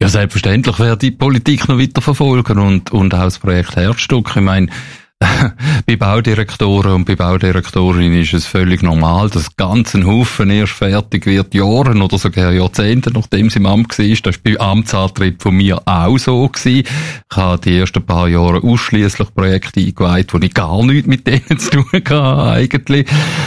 Ja, 0.00 0.08
selbstverständlich 0.08 0.78
werde 0.78 0.98
die 0.98 1.10
Politik 1.10 1.68
noch 1.68 1.78
weiter 1.78 2.02
verfolgen 2.02 2.58
und, 2.58 2.92
und 2.92 3.14
auch 3.14 3.24
das 3.24 3.38
Projekt 3.38 3.76
Herzstück. 3.76 4.30
Ich 4.36 4.42
meine, 4.42 4.68
bei 5.86 5.96
Baudirektoren 5.96 6.92
und 6.92 7.04
bei 7.04 7.16
Baudirektorinnen 7.16 8.20
ist 8.20 8.34
es 8.34 8.46
völlig 8.46 8.82
normal, 8.82 9.28
dass 9.30 9.56
ganz 9.56 9.94
ein 9.94 10.06
Haufen 10.06 10.50
erst 10.50 10.74
fertig 10.74 11.26
wird, 11.26 11.54
Jahren 11.54 12.02
oder 12.02 12.18
sogar 12.18 12.52
Jahrzehnte, 12.52 13.10
nachdem 13.12 13.50
sie 13.50 13.58
im 13.58 13.66
Amt 13.66 13.98
war. 13.98 14.06
Das 14.06 14.24
war 14.24 14.32
bei 14.44 14.60
Amtsantritt 14.60 15.42
von 15.42 15.56
mir 15.56 15.82
auch 15.86 16.18
so. 16.18 16.48
Gewesen. 16.48 16.84
Ich 17.30 17.36
habe 17.36 17.60
die 17.60 17.78
ersten 17.78 18.06
paar 18.06 18.28
Jahre 18.28 18.62
ausschließlich 18.62 19.34
Projekte 19.34 19.80
eingeweiht, 19.80 20.32
wo 20.32 20.38
ich 20.38 20.54
gar 20.54 20.84
nichts 20.84 21.08
mit 21.08 21.26
denen 21.26 21.58
zu 21.58 21.70
tun 21.70 21.86
hatte, 21.92 22.42
eigentlich. 22.42 23.06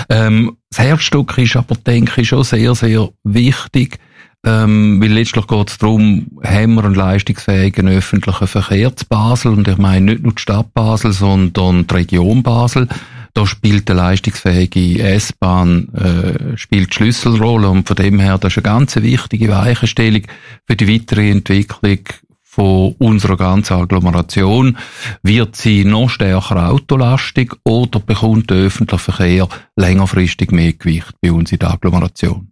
Ähm, 0.09 0.57
das 0.69 0.79
Herzstück 0.79 1.37
ist 1.37 1.55
aber, 1.55 1.75
denke 1.75 2.21
ich, 2.21 2.27
schon 2.27 2.43
sehr, 2.43 2.75
sehr 2.75 3.09
wichtig 3.23 3.99
ähm, 4.43 5.01
weil 5.01 5.11
letztlich 5.11 5.45
geht 5.45 5.69
es 5.69 5.77
darum, 5.77 6.27
haben 6.43 6.75
wir 6.75 6.85
einen 6.85 6.95
leistungsfähigen 6.95 7.87
öffentlichen 7.87 8.47
Verkehr 8.47 8.95
zu 8.95 9.05
Basel 9.07 9.53
und 9.53 9.67
ich 9.67 9.77
meine 9.77 10.11
nicht 10.11 10.23
nur 10.23 10.33
die 10.33 10.41
Stadt 10.41 10.73
Basel, 10.73 11.13
sondern 11.13 11.85
die 11.85 11.93
Region 11.93 12.41
Basel. 12.41 12.87
Da 13.33 13.45
spielt 13.45 13.89
eine 13.89 13.99
leistungsfähige 13.99 15.03
S-Bahn 15.03 15.89
äh, 15.93 16.57
spielt 16.57 16.93
Schlüsselrolle 16.93 17.69
und 17.69 17.87
von 17.87 17.95
dem 17.95 18.19
her 18.19 18.37
das 18.37 18.53
ist 18.53 18.65
eine 18.65 18.75
ganz 18.75 18.95
wichtige 18.95 19.49
Weichenstellung 19.49 20.23
für 20.65 20.75
die 20.75 20.91
weitere 20.91 21.29
Entwicklung 21.29 21.99
von 22.41 22.95
unserer 22.97 23.37
ganzen 23.37 23.75
Agglomeration. 23.75 24.77
Wird 25.23 25.55
sie 25.55 25.85
noch 25.85 26.09
stärker 26.09 26.69
autolastig 26.69 27.53
oder 27.63 28.01
bekommt 28.01 28.49
der 28.49 28.57
öffentliche 28.57 29.03
Verkehr 29.03 29.47
längerfristig 29.77 30.51
mehr 30.51 30.73
Gewicht 30.73 31.13
bei 31.21 31.31
uns 31.31 31.53
in 31.53 31.59
der 31.59 31.71
Agglomeration? 31.71 32.50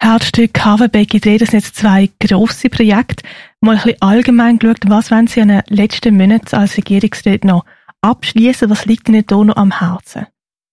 Herzstück 0.00 0.64
Havenbeck 0.64 1.12
Idee, 1.14 1.38
das 1.38 1.50
sind 1.50 1.64
jetzt 1.64 1.76
zwei 1.76 2.08
grosse 2.20 2.70
Projekte. 2.70 3.24
Mal 3.60 3.76
ein 3.76 3.82
bisschen 3.82 4.00
allgemein 4.00 4.58
geschaut, 4.58 4.78
was 4.86 5.10
wollen 5.10 5.26
Sie 5.26 5.40
in 5.40 5.48
den 5.48 5.62
letzten 5.68 6.16
Monaten 6.16 6.54
als 6.54 6.76
Regierungsrat 6.76 7.44
noch 7.44 7.64
abschließen? 8.00 8.70
Was 8.70 8.86
liegt 8.86 9.08
Ihnen 9.08 9.24
da 9.26 9.42
noch 9.42 9.56
am 9.56 9.80
Herzen? 9.80 10.26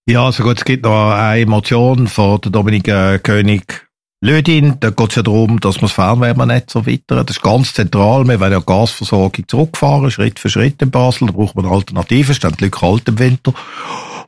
Ja, 0.08 0.26
also 0.26 0.44
gut, 0.44 0.60
es 0.60 0.66
gibt 0.66 0.86
noch 0.86 1.14
eine 1.14 1.46
Motion 1.48 2.08
von 2.08 2.40
der 2.42 2.52
Dominik 2.52 2.88
äh, 2.88 3.18
König 3.18 3.88
Lödin. 4.22 4.80
Da 4.80 4.92
geht 4.92 5.10
es 5.10 5.16
ja 5.16 5.24
darum, 5.24 5.60
dass 5.60 5.78
man 5.78 5.86
das 5.86 5.94
Fernwärmenetz 5.94 6.76
erweitern. 6.76 7.26
Das 7.26 7.38
ist 7.38 7.42
ganz 7.42 7.74
zentral. 7.74 8.28
Wir 8.28 8.40
wollen 8.40 8.52
ja 8.52 8.60
Gasversorgung 8.60 9.48
zurückfahren, 9.48 10.12
Schritt 10.12 10.40
für 10.40 10.50
Schritt 10.50 10.82
in 10.84 10.92
Basel. 10.92 11.28
Da 11.28 11.34
braucht 11.34 11.56
man 11.56 11.66
Alternativen, 11.66 12.36
stehen 12.36 12.56
die 12.60 12.66
Leute 12.66 12.78
kalt 12.78 13.08
im 13.10 13.18
Winter. 13.18 13.54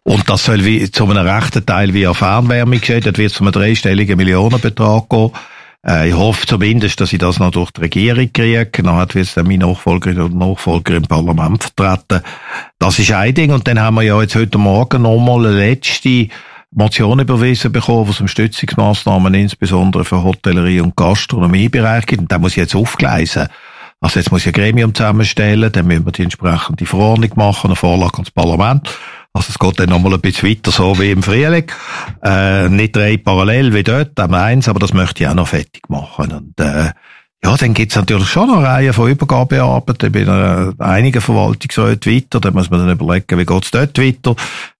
Und 0.03 0.29
das 0.29 0.45
soll 0.45 0.63
wie, 0.63 0.89
zu 0.89 1.05
einem 1.05 1.25
rechten 1.25 1.65
Teil 1.65 1.93
via 1.93 2.13
Fernwärme 2.13 2.79
geschehen. 2.79 3.01
Dort 3.01 3.17
wird 3.17 3.31
es 3.31 3.39
um 3.39 3.47
einen 3.47 3.53
dreistelligen 3.53 4.17
Millionenbetrag 4.17 5.09
gehen. 5.09 5.31
Äh, 5.85 6.09
ich 6.09 6.15
hoffe 6.15 6.45
zumindest, 6.45 6.99
dass 6.99 7.13
ich 7.13 7.19
das 7.19 7.39
noch 7.39 7.51
durch 7.51 7.71
die 7.71 7.81
Regierung 7.81 8.31
kriege. 8.33 8.83
Dann 8.83 8.97
wird 8.97 9.15
es 9.15 9.33
dann 9.33 9.47
mein 9.47 9.59
Nachfolger 9.59 10.25
und 10.25 10.35
Nachfolger 10.35 10.95
im 10.95 11.03
Parlament 11.03 11.63
vertreten. 11.63 12.23
Das 12.79 12.99
ist 12.99 13.11
ein 13.11 13.33
Ding. 13.33 13.51
Und 13.51 13.67
dann 13.67 13.79
haben 13.79 13.95
wir 13.95 14.03
ja 14.03 14.21
jetzt 14.21 14.35
heute 14.35 14.57
Morgen 14.57 15.03
nochmal 15.03 15.47
eine 15.47 15.57
letzte 15.57 16.27
Motion 16.71 17.19
überwiesen 17.19 17.71
bekommen, 17.71 18.09
was 18.09 18.19
um 18.19 18.27
Stützungsmaßnahmen 18.27 19.33
insbesondere 19.33 20.03
für 20.03 20.23
Hotellerie 20.23 20.81
und 20.81 20.95
Gastronomiebereich 20.95 22.05
gibt. 22.05 22.23
Und 22.23 22.31
da 22.31 22.39
muss 22.39 22.51
ich 22.51 22.57
jetzt 22.57 22.75
aufgleisen. 22.75 23.47
Also 23.99 24.19
jetzt 24.19 24.31
muss 24.31 24.41
ich 24.41 24.47
ein 24.47 24.53
Gremium 24.53 24.93
zusammenstellen, 24.93 25.71
dann 25.71 25.87
müssen 25.87 26.05
wir 26.05 26.11
die 26.11 26.23
entsprechende 26.23 26.85
Verordnung 26.85 27.31
machen, 27.35 27.67
eine 27.67 27.75
Vorlage 27.75 28.13
ans 28.15 28.29
Parlament. 28.29 28.89
Also 29.37 29.49
es 29.51 29.59
geht 29.59 29.79
dann 29.79 29.89
nochmal 29.89 30.15
ein 30.15 30.21
bisschen 30.21 30.49
weiter, 30.49 30.71
so 30.71 30.97
wie 30.99 31.11
im 31.11 31.21
Frühling. 31.21 31.71
Äh, 32.23 32.69
nicht 32.69 32.95
drei 32.95 33.17
parallel 33.17 33.71
wie 33.73 33.83
dort, 33.83 34.19
einmal 34.19 34.45
eins, 34.45 34.67
aber 34.67 34.79
das 34.79 34.93
möchte 34.93 35.23
ich 35.23 35.29
auch 35.29 35.35
noch 35.35 35.47
fertig 35.47 35.83
machen. 35.89 36.31
Und, 36.31 36.59
äh, 36.59 36.89
ja, 37.47 37.55
dann 37.55 37.73
gibt's 37.73 37.95
natürlich 37.95 38.27
schon 38.27 38.49
eine 38.49 38.61
Reihe 38.61 38.91
von 38.91 39.09
Übergabearbeiten 39.09 40.11
bei 40.11 40.23
einer, 40.23 40.73
einigen 40.79 41.21
Verwaltungsräten 41.21 42.13
weiter. 42.13 42.41
Da 42.41 42.51
muss 42.51 42.69
man 42.69 42.81
dann 42.81 42.91
überlegen, 42.91 43.39
wie 43.39 43.45
geht's 43.45 43.71
dort 43.71 43.97
weiter. 43.97 44.35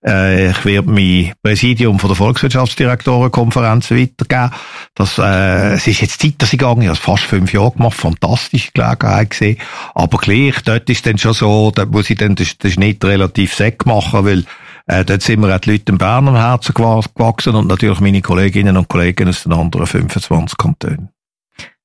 Äh, 0.05 0.49
ich 0.49 0.65
werde 0.65 0.89
mein 0.89 1.31
Präsidium 1.41 1.97
von 1.97 2.09
der 2.09 2.17
Volkswirtschaftsdirektorenkonferenz 2.17 3.89
weitergeben. 3.91 4.51
Das, 4.95 5.17
äh, 5.17 5.75
es 5.75 5.87
ist 5.87 6.01
jetzt 6.01 6.21
Zeit, 6.21 6.33
dass 6.39 6.51
ich 6.51 6.59
gegangen. 6.59 6.81
Ich 6.81 6.89
habe 6.89 6.97
fast 6.97 7.23
fünf 7.23 7.53
Jahre 7.53 7.71
gemacht. 7.71 7.95
Fantastische 7.95 8.71
Gelegenheit 8.73 9.29
gesehen. 9.29 9.57
Aber 9.95 10.17
gleich, 10.17 10.55
dort 10.65 10.89
ist 10.89 11.05
dann 11.05 11.17
schon 11.17 11.33
so, 11.33 11.71
da 11.71 11.85
muss 11.85 12.09
ich 12.09 12.17
dann 12.17 12.35
den, 12.35 12.47
den 12.61 12.71
Schnitt 12.71 13.05
relativ 13.05 13.55
sack 13.55 13.85
machen, 13.85 14.25
weil 14.25 14.43
äh, 14.87 15.05
dort 15.05 15.21
sind 15.21 15.39
mir 15.39 15.55
auch 15.55 15.59
die 15.59 15.71
Leute 15.71 15.93
in 15.93 15.97
Bern 15.97 16.27
am 16.27 16.35
Herzen 16.35 16.73
gewachsen 16.73 17.55
und 17.55 17.67
natürlich 17.67 18.01
meine 18.01 18.21
Kolleginnen 18.21 18.75
und 18.75 18.89
Kollegen 18.89 19.29
aus 19.29 19.43
den 19.43 19.53
anderen 19.53 19.87
25 19.87 20.57
Kantonen. 20.57 21.16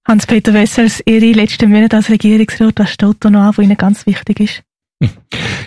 Hans-Peter 0.06 0.52
Wessels, 0.52 1.02
Ihre 1.06 1.32
letzten 1.32 1.70
Monate 1.70 1.96
als 1.96 2.10
Regierungsrat, 2.10 2.78
was 2.78 2.90
steht 2.90 3.16
da 3.20 3.30
noch 3.30 3.40
an, 3.40 3.56
was 3.56 3.64
Ihnen 3.64 3.76
ganz 3.76 4.06
wichtig 4.06 4.40
ist? 4.40 4.62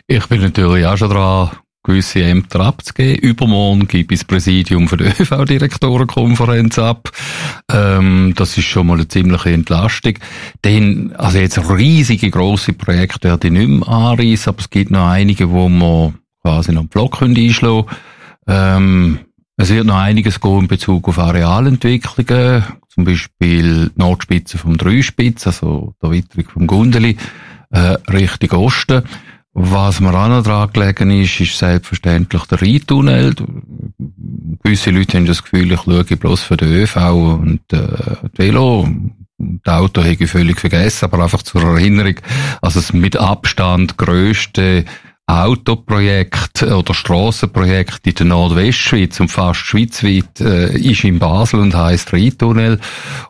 Ich 0.07 0.27
bin 0.27 0.41
natürlich 0.41 0.85
auch 0.85 0.97
schon 0.97 1.09
dran, 1.09 1.51
gewisse 1.83 2.23
Ämter 2.23 2.59
abzugeben. 2.61 3.21
Übermorgen 3.21 3.87
gebe 3.87 4.13
ich 4.13 4.19
das 4.19 4.27
Präsidium 4.27 4.87
für 4.87 4.97
die 4.97 5.05
ÖV-Direktorenkonferenz 5.19 6.77
ab. 6.79 7.11
Ähm, 7.71 8.33
das 8.35 8.57
ist 8.57 8.65
schon 8.65 8.87
mal 8.87 8.95
eine 8.95 9.07
ziemliche 9.07 9.51
Entlastung. 9.51 10.15
Dann, 10.61 11.13
also 11.17 11.37
jetzt 11.37 11.57
riesige, 11.69 12.29
grosse 12.29 12.73
Projekte 12.73 13.29
werde 13.29 13.47
ich 13.47 13.53
nicht 13.53 13.69
mehr 13.69 13.87
anreissen, 13.87 14.49
aber 14.49 14.59
es 14.59 14.69
gibt 14.69 14.91
noch 14.91 15.07
einige, 15.07 15.49
wo 15.51 15.69
wir 15.69 16.13
quasi 16.41 16.73
noch 16.73 16.81
einen 16.81 16.89
Block 16.89 17.21
einschlagen 17.21 17.85
können. 17.85 17.97
Ähm, 18.47 19.19
es 19.57 19.69
wird 19.69 19.85
noch 19.85 19.95
einiges 19.95 20.41
gehen 20.41 20.61
in 20.61 20.67
Bezug 20.67 21.07
auf 21.07 21.17
Arealentwicklungen, 21.17 22.63
zum 22.89 23.05
Beispiel 23.05 23.89
die 23.89 23.99
Nordspitze 23.99 24.57
vom 24.57 24.77
Dreispitz, 24.77 25.47
also 25.47 25.93
der 26.01 26.11
Witterung 26.11 26.49
vom 26.49 26.67
Gundeli, 26.67 27.17
äh, 27.71 27.97
Richtung 28.11 28.59
Osten. 28.59 29.03
Was 29.53 30.01
mir 30.01 30.13
auch 30.13 30.27
noch 30.27 30.43
dran 30.43 30.69
gelegen 30.73 31.11
ist, 31.11 31.39
ist 31.39 31.57
selbstverständlich 31.57 32.43
der 32.43 32.61
Rheintunnel. 32.61 33.33
Gewisse 34.61 34.91
Leute 34.91 35.17
haben 35.17 35.25
das 35.25 35.43
Gefühl, 35.43 35.71
ich 35.71 35.81
schaue 35.81 36.03
bloß 36.03 36.41
für 36.43 36.57
den 36.57 36.73
ÖV 36.73 36.97
und 37.13 37.61
äh, 37.71 37.87
die 38.33 38.37
Velo. 38.37 38.89
Das 39.37 39.73
Auto 39.75 40.01
habe 40.01 40.17
ich 40.19 40.29
völlig 40.29 40.59
vergessen, 40.59 41.05
aber 41.05 41.23
einfach 41.23 41.43
zur 41.43 41.63
Erinnerung, 41.63 42.15
also 42.61 42.79
das 42.79 42.93
mit 42.93 43.17
Abstand 43.17 43.97
grösste 43.97 44.85
Autoprojekt 45.27 46.61
oder 46.61 46.93
Strassenprojekt 46.93 48.05
in 48.05 48.13
der 48.13 48.25
Nordwestschweiz 48.27 49.19
und 49.19 49.29
fast 49.29 49.61
schweizweit 49.61 50.39
äh, 50.39 50.77
ist 50.77 51.03
in 51.03 51.17
Basel 51.17 51.61
und 51.61 51.73
heißt 51.73 52.13
Rheintunnel. 52.13 52.79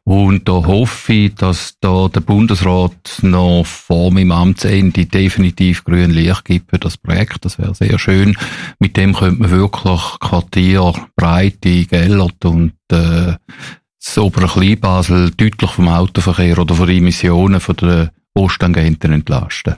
Und 0.03 0.47
da 0.49 0.53
hoffe 0.53 1.13
ich, 1.13 1.35
dass 1.35 1.75
da 1.79 2.09
der 2.09 2.19
Bundesrat 2.19 3.19
noch 3.21 3.65
vor 3.65 4.11
meinem 4.11 4.31
Amtsende 4.31 5.05
definitiv 5.05 5.85
grün 5.85 6.11
Licht 6.11 6.43
gibt 6.43 6.71
für 6.71 6.79
das 6.79 6.97
Projekt. 6.97 7.45
Das 7.45 7.57
wäre 7.59 7.73
sehr 7.73 7.97
schön. 7.97 8.35
Mit 8.79 8.97
dem 8.97 9.13
könnte 9.13 9.41
man 9.41 9.51
wirklich 9.51 10.01
Quartier, 10.19 10.93
Breite, 11.15 11.85
Gellert 11.85 12.43
und 12.43 12.73
äh, 12.91 13.35
das 14.05 14.17
obere 14.17 14.47
Kleinbasel 14.47 15.31
deutlich 15.31 15.71
vom 15.71 15.87
Autoverkehr 15.87 16.59
oder 16.59 16.75
von 16.75 16.89
Emissionen 16.89 17.61
von 17.61 17.75
den 17.77 18.09
Posttangenten 18.33 19.13
entlasten. 19.13 19.77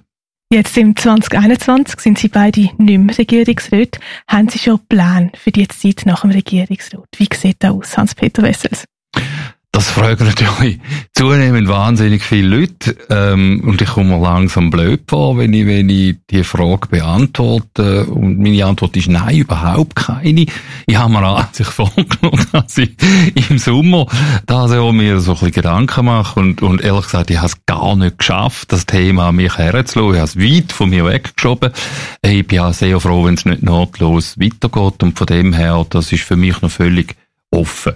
Jetzt 0.49 0.77
im 0.77 0.95
2021 0.95 1.99
sind 1.99 2.17
Sie 2.17 2.29
beide 2.29 2.69
nicht 2.77 2.99
mehr 2.99 3.17
Regierungsrat. 3.17 3.99
Haben 4.29 4.47
Sie 4.47 4.59
schon 4.59 4.79
Pläne 4.87 5.29
für 5.35 5.51
die 5.51 5.67
Zeit 5.67 6.05
nach 6.05 6.21
dem 6.21 6.31
Regierungsrat? 6.31 7.09
Wie 7.17 7.27
sieht 7.33 7.57
das 7.59 7.71
aus, 7.71 7.97
Hans-Peter 7.97 8.43
Wessels? 8.43 8.85
Das 9.77 9.91
fragen 9.91 10.25
natürlich 10.25 10.79
zunehmend 11.13 11.67
wahnsinnig 11.67 12.23
viele 12.23 12.47
Leute. 12.47 12.97
Ähm, 13.11 13.61
und 13.63 13.79
ich 13.79 13.87
komme 13.87 14.19
langsam 14.19 14.71
blöd 14.71 15.01
vor, 15.07 15.37
wenn 15.37 15.53
ich, 15.53 15.67
wenn 15.67 15.87
ich 15.87 16.15
die 16.31 16.43
Frage 16.43 16.87
beantworte. 16.89 18.07
Und 18.07 18.39
meine 18.39 18.65
Antwort 18.65 18.97
ist 18.97 19.07
nein, 19.07 19.37
überhaupt 19.37 19.95
keine. 19.95 20.47
Ich 20.87 20.97
habe 20.97 21.11
mir 21.11 21.23
an 21.23 21.45
sich 21.51 21.67
vorgenommen, 21.67 22.43
dass 22.51 22.75
ich 22.79 22.89
im 23.51 23.59
Sommer 23.59 24.07
da 24.47 24.67
so 24.67 24.91
mir 24.91 25.19
so 25.19 25.33
ein 25.33 25.35
bisschen 25.35 25.51
Gedanken 25.51 26.05
mache. 26.05 26.39
Und, 26.39 26.63
und 26.63 26.81
ehrlich 26.81 27.03
gesagt, 27.03 27.29
ich 27.29 27.37
habe 27.37 27.45
es 27.45 27.65
gar 27.67 27.95
nicht 27.95 28.17
geschafft, 28.17 28.71
das 28.71 28.87
Thema 28.87 29.27
an 29.27 29.35
mich 29.35 29.59
herzulassen. 29.59 30.15
Ich 30.15 30.19
habe 30.19 30.23
es 30.23 30.39
weit 30.39 30.71
von 30.71 30.89
mir 30.89 31.05
weggeschoben. 31.05 31.71
Ich 32.23 32.47
bin 32.47 32.61
auch 32.61 32.73
sehr 32.73 32.99
froh, 32.99 33.25
wenn 33.25 33.35
es 33.35 33.45
nicht 33.45 33.61
notlos 33.61 34.39
weitergeht. 34.39 35.03
Und 35.03 35.19
von 35.19 35.27
dem 35.27 35.53
her, 35.53 35.85
das 35.87 36.11
ist 36.11 36.23
für 36.23 36.35
mich 36.35 36.63
noch 36.63 36.71
völlig 36.71 37.15
offen 37.51 37.93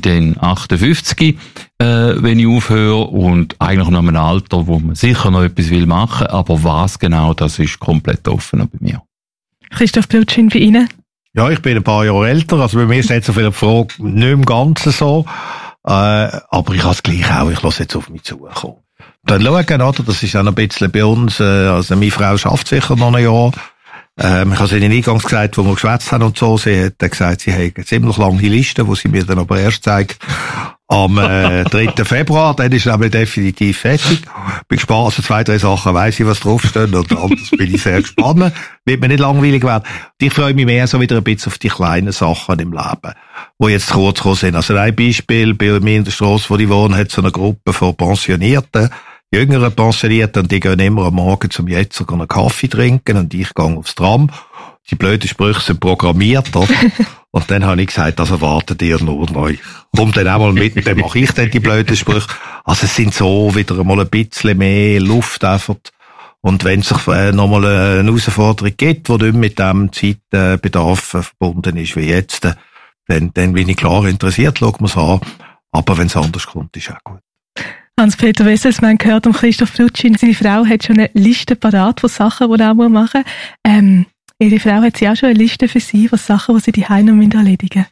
bin 0.00 0.36
dann 0.36 0.42
58, 0.42 1.36
äh, 1.78 1.84
wenn 1.86 2.38
ich 2.38 2.46
aufhöre. 2.46 3.04
Und 3.04 3.56
eigentlich 3.60 3.88
noch 3.88 3.98
einem 3.98 4.16
Alter, 4.16 4.66
wo 4.66 4.78
man 4.78 4.94
sicher 4.94 5.30
noch 5.30 5.42
etwas 5.42 5.70
will 5.70 5.86
machen, 5.86 6.26
aber 6.28 6.62
was 6.64 6.98
genau, 6.98 7.34
das 7.34 7.58
ist 7.58 7.78
komplett 7.78 8.26
offen 8.28 8.58
bei 8.60 8.78
mir. 8.80 9.02
Christoph 9.70 10.08
Blutschin, 10.08 10.48
bei 10.48 10.58
Ihnen? 10.58 10.88
Ja, 11.34 11.50
ich 11.50 11.60
bin 11.60 11.76
ein 11.76 11.82
paar 11.82 12.04
Jahre 12.04 12.28
älter, 12.28 12.56
also 12.56 12.78
bei 12.78 12.86
mir 12.86 12.98
ist 12.98 13.10
jetzt 13.10 13.26
so 13.26 13.32
viel 13.34 13.52
Frage 13.52 13.88
nicht 13.98 14.26
im 14.26 14.44
Ganzen 14.46 14.90
so, 14.90 15.26
äh, 15.86 15.90
aber 15.90 16.72
ich 16.72 16.82
habe 16.82 16.94
es 16.94 17.02
gleich 17.02 17.30
auch, 17.30 17.50
ich 17.50 17.60
lasse 17.60 17.82
jetzt 17.82 17.94
auf 17.94 18.08
mich 18.08 18.22
zukommen. 18.22 18.76
Dann 19.24 19.42
schauen, 19.42 19.82
oder, 19.82 20.02
das 20.02 20.22
ist 20.22 20.34
auch 20.34 20.42
noch 20.42 20.56
ein 20.56 20.68
bisschen 20.68 20.90
bei 20.90 21.04
uns, 21.04 21.38
äh, 21.40 21.42
also 21.42 21.94
meine 21.94 22.10
Frau 22.10 22.38
schafft 22.38 22.68
sicher 22.68 22.96
noch 22.96 23.12
ein 23.12 23.22
Jahr, 23.22 23.52
ähm, 24.18 24.52
ich 24.52 24.58
habe 24.58 24.64
es 24.64 24.72
Ihnen 24.72 24.92
eingangs 24.92 25.24
gesagt, 25.24 25.58
wo 25.58 25.64
wir 25.64 25.74
geschwätzt 25.74 26.10
haben 26.10 26.24
und 26.24 26.38
so. 26.38 26.56
Sie 26.56 26.84
hat 26.84 26.98
gesagt, 26.98 27.42
sie 27.42 27.52
hat 27.52 27.76
eine 27.76 27.84
ziemlich 27.84 28.16
lange 28.16 28.40
Liste, 28.48 28.86
wo 28.86 28.94
sie 28.94 29.08
mir 29.08 29.24
dann 29.24 29.38
aber 29.38 29.58
erst 29.58 29.84
zeigt, 29.84 30.18
am 30.88 31.18
äh, 31.18 31.64
3. 31.94 32.04
Februar, 32.04 32.54
dann 32.54 32.72
ist 32.72 32.86
es 32.86 32.92
aber 32.92 33.10
definitiv 33.10 33.80
fertig. 33.80 34.22
Bin 34.68 34.76
gespannt, 34.76 35.06
also 35.06 35.22
zwei, 35.22 35.44
drei 35.44 35.58
Sachen 35.58 35.92
weiss 35.92 36.18
ich, 36.18 36.26
was 36.26 36.40
draufsteht, 36.40 36.94
und 36.94 37.12
anders 37.12 37.50
bin 37.50 37.74
ich 37.74 37.82
sehr 37.82 38.00
gespannt. 38.00 38.52
Wird 38.86 39.00
mir 39.00 39.08
nicht 39.08 39.20
langweilig 39.20 39.62
werden. 39.64 39.84
Und 39.84 40.26
ich 40.26 40.32
freue 40.32 40.54
mich 40.54 40.64
mehr 40.64 40.86
so 40.86 40.98
wieder 41.00 41.16
ein 41.16 41.24
bisschen 41.24 41.52
auf 41.52 41.58
die 41.58 41.68
kleinen 41.68 42.12
Sachen 42.12 42.58
im 42.58 42.72
Leben, 42.72 43.12
die 43.58 43.68
jetzt 43.68 43.90
kurz 43.90 44.18
gekommen 44.18 44.36
sind. 44.36 44.56
Also 44.56 44.76
ein 44.76 44.94
Beispiel, 44.94 45.54
bei 45.54 45.78
mir 45.80 45.96
in 45.96 46.04
der 46.04 46.12
Straße, 46.12 46.48
wo 46.48 46.56
ich 46.56 46.68
wohne, 46.68 46.96
hat 46.96 47.08
es 47.08 47.18
eine 47.18 47.32
Gruppe 47.32 47.72
von 47.72 47.94
Pensionierten, 47.94 48.90
jüngeren 49.32 49.74
Pensionierten, 49.74 50.42
und 50.42 50.52
die 50.52 50.60
gehen 50.60 50.78
immer 50.78 51.06
am 51.06 51.14
Morgen 51.14 51.50
zum 51.50 51.68
Jetzer 51.68 52.08
einen 52.10 52.28
Kaffee 52.28 52.68
trinken 52.68 53.16
und 53.16 53.34
ich 53.34 53.54
gehe 53.54 53.64
aufs 53.64 53.94
Tram. 53.94 54.30
Die 54.90 54.94
blöden 54.94 55.28
Sprüche 55.28 55.60
sind 55.60 55.80
programmiert, 55.80 56.54
oder? 56.54 56.68
Und 57.32 57.50
dann 57.50 57.66
habe 57.66 57.82
ich 57.82 57.88
gesagt, 57.88 58.18
das 58.18 58.30
erwartet 58.30 58.80
ihr 58.80 59.02
nur 59.02 59.30
neu. 59.30 59.56
Kommt 59.94 60.16
dann 60.16 60.28
auch 60.28 60.38
mal 60.38 60.52
mit, 60.54 60.86
dann 60.86 60.96
mache 60.96 61.18
ich 61.18 61.32
dann 61.32 61.50
die 61.50 61.60
blöden 61.60 61.94
Sprüche. 61.94 62.28
Also 62.64 62.86
es 62.86 62.96
sind 62.96 63.12
so 63.12 63.54
wieder 63.54 63.82
mal 63.84 64.00
ein 64.00 64.08
bisschen 64.08 64.56
mehr 64.56 65.00
Luft 65.00 65.44
einfach. 65.44 65.74
Und 66.40 66.64
wenn 66.64 66.80
es 66.80 66.88
sich 66.88 67.06
äh, 67.08 67.32
nochmal 67.32 67.66
eine 67.66 68.04
Herausforderung 68.04 68.72
gibt, 68.76 69.08
die 69.08 69.18
nicht 69.18 69.34
mit 69.34 69.58
dem 69.58 69.92
Zeitbedarf 69.92 71.00
verbunden 71.00 71.76
ist 71.76 71.96
wie 71.96 72.08
jetzt, 72.08 72.48
dann, 73.08 73.34
dann 73.34 73.52
bin 73.52 73.68
ich 73.68 73.76
klar 73.76 74.06
interessiert, 74.06 74.60
schauen 74.60 74.76
wir 74.78 74.86
es 74.86 74.96
an. 74.96 75.20
Aber 75.72 75.98
wenn 75.98 76.06
es 76.06 76.16
anders 76.16 76.46
kommt, 76.46 76.74
ist 76.76 76.90
auch 76.90 77.04
gut. 77.04 77.25
Hans-Peter 77.98 78.44
Wessels, 78.44 78.82
man 78.82 78.98
gehört 78.98 79.26
um 79.26 79.32
Christoph 79.32 79.78
Lutschin, 79.78 80.16
seine 80.16 80.34
Frau 80.34 80.66
hat 80.66 80.84
schon 80.84 80.98
eine 80.98 81.10
Liste 81.14 81.56
parat 81.56 82.00
von 82.00 82.10
Sachen, 82.10 82.52
die 82.52 82.60
er 82.60 82.72
auch 82.72 82.74
machen 82.74 83.22
muss. 83.22 83.32
Ähm, 83.64 84.06
ihre 84.38 84.60
Frau 84.60 84.82
hat 84.82 84.98
sie 84.98 85.08
auch 85.08 85.16
schon 85.16 85.30
eine 85.30 85.38
Liste 85.38 85.66
für 85.66 85.80
Sie, 85.80 86.10
was 86.12 86.26
Sachen, 86.26 86.56
die 86.56 86.60
sie 86.60 86.72
die 86.72 86.82
noch 86.82 87.34
erledigen 87.34 87.86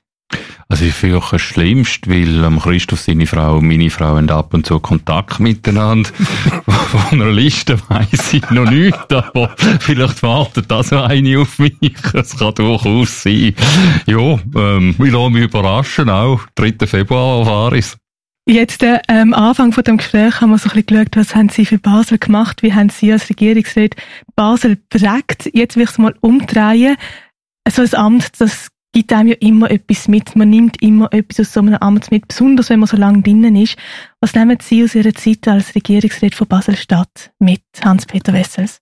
also 0.69 0.87
ich 0.87 0.95
finde 0.95 1.19
auch 1.19 1.31
das 1.31 1.43
Schlimmste, 1.43 2.11
weil 2.11 2.43
ähm, 2.43 2.59
Christoph, 2.59 3.01
seine 3.01 3.27
Frau 3.27 3.59
und 3.59 3.69
meine 3.69 3.91
Frau 3.91 4.17
haben 4.17 4.31
ab 4.31 4.55
und 4.55 4.67
zu 4.67 4.81
Kontakt 4.81 5.39
miteinander. 5.39 6.11
Von 6.67 7.21
einer 7.21 7.31
Liste 7.31 7.79
weiss 7.89 8.33
ich 8.33 8.51
noch 8.51 8.71
nicht, 8.71 9.13
aber 9.13 9.55
vielleicht 9.81 10.23
wartet 10.23 10.71
das 10.71 10.91
noch 10.91 11.05
eine 11.05 11.39
auf 11.39 11.59
mich. 11.59 11.95
Das 12.13 12.37
kann 12.39 12.55
durchaus 12.55 13.23
sein. 13.23 13.55
Ja, 14.07 14.39
ähm, 14.57 14.95
ich 14.99 15.13
lasse 15.13 15.31
mich 15.31 15.45
überraschen, 15.45 16.11
auch 16.11 16.41
3. 16.55 16.87
Februar 16.87 17.41
erfahre 17.41 17.79
ich 17.79 17.87
Jetzt 18.47 18.83
äh, 18.83 19.01
am 19.07 19.33
Anfang 19.33 19.73
von 19.73 19.85
dem 19.85 19.97
Gespräch 19.97 20.41
haben 20.41 20.51
wir 20.51 20.59
so 20.59 20.69
ein 20.69 20.83
bisschen 20.83 21.05
geschaut, 21.05 21.17
was 21.17 21.35
haben 21.35 21.49
Sie 21.49 21.65
für 21.65 21.79
Basel 21.79 22.19
gemacht, 22.19 22.63
wie 22.63 22.75
haben 22.75 22.91
Sie 22.91 23.11
als 23.11 23.31
Regierungsrat 23.31 23.97
Basel 24.37 24.77
prägt. 24.77 25.49
Jetzt 25.55 25.77
will 25.77 25.85
ich 25.85 25.91
es 25.91 25.99
mal 25.99 26.15
umdrehen. 26.21 26.97
So 27.67 27.81
ein 27.81 27.95
Amt, 27.95 28.39
das 28.39 28.69
gibt 28.93 29.15
einem 29.15 29.31
ja 29.31 29.37
immer 29.41 29.71
etwas 29.71 30.09
mit. 30.09 30.37
Man 30.37 30.51
nimmt 30.51 30.83
immer 30.83 31.11
etwas 31.13 31.41
aus 31.41 31.55
so 31.55 31.61
einem 31.61 31.77
Amt 31.77 32.11
mit, 32.11 32.29
besonders 32.29 32.69
wenn 32.69 32.81
man 32.81 32.87
so 32.87 32.99
lange 32.99 33.23
drinnen 33.23 33.57
ist. 33.57 33.77
Was 34.21 34.35
nehmen 34.35 34.59
Sie 34.61 34.85
aus 34.85 34.95
Ihrer 34.95 35.15
Zeit 35.15 35.49
als 35.49 35.75
Regierungsrat 35.75 36.35
von 36.35 36.47
Basel-Stadt 36.47 37.33
mit, 37.39 37.63
Hans-Peter 37.83 38.35
Wessels? 38.35 38.79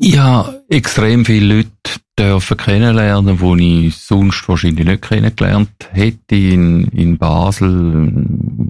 Ja, 0.00 0.54
extrem 0.68 1.24
viele 1.24 1.56
Leute 1.56 2.00
dürfen 2.18 2.56
kennenlernen, 2.56 3.40
wo 3.40 3.54
ich 3.56 3.96
sonst 3.96 4.48
wahrscheinlich 4.48 4.86
nicht 4.86 5.02
kennengelernt 5.02 5.88
hätte 5.92 6.36
in, 6.36 6.84
in 6.88 7.16
Basel, 7.16 8.12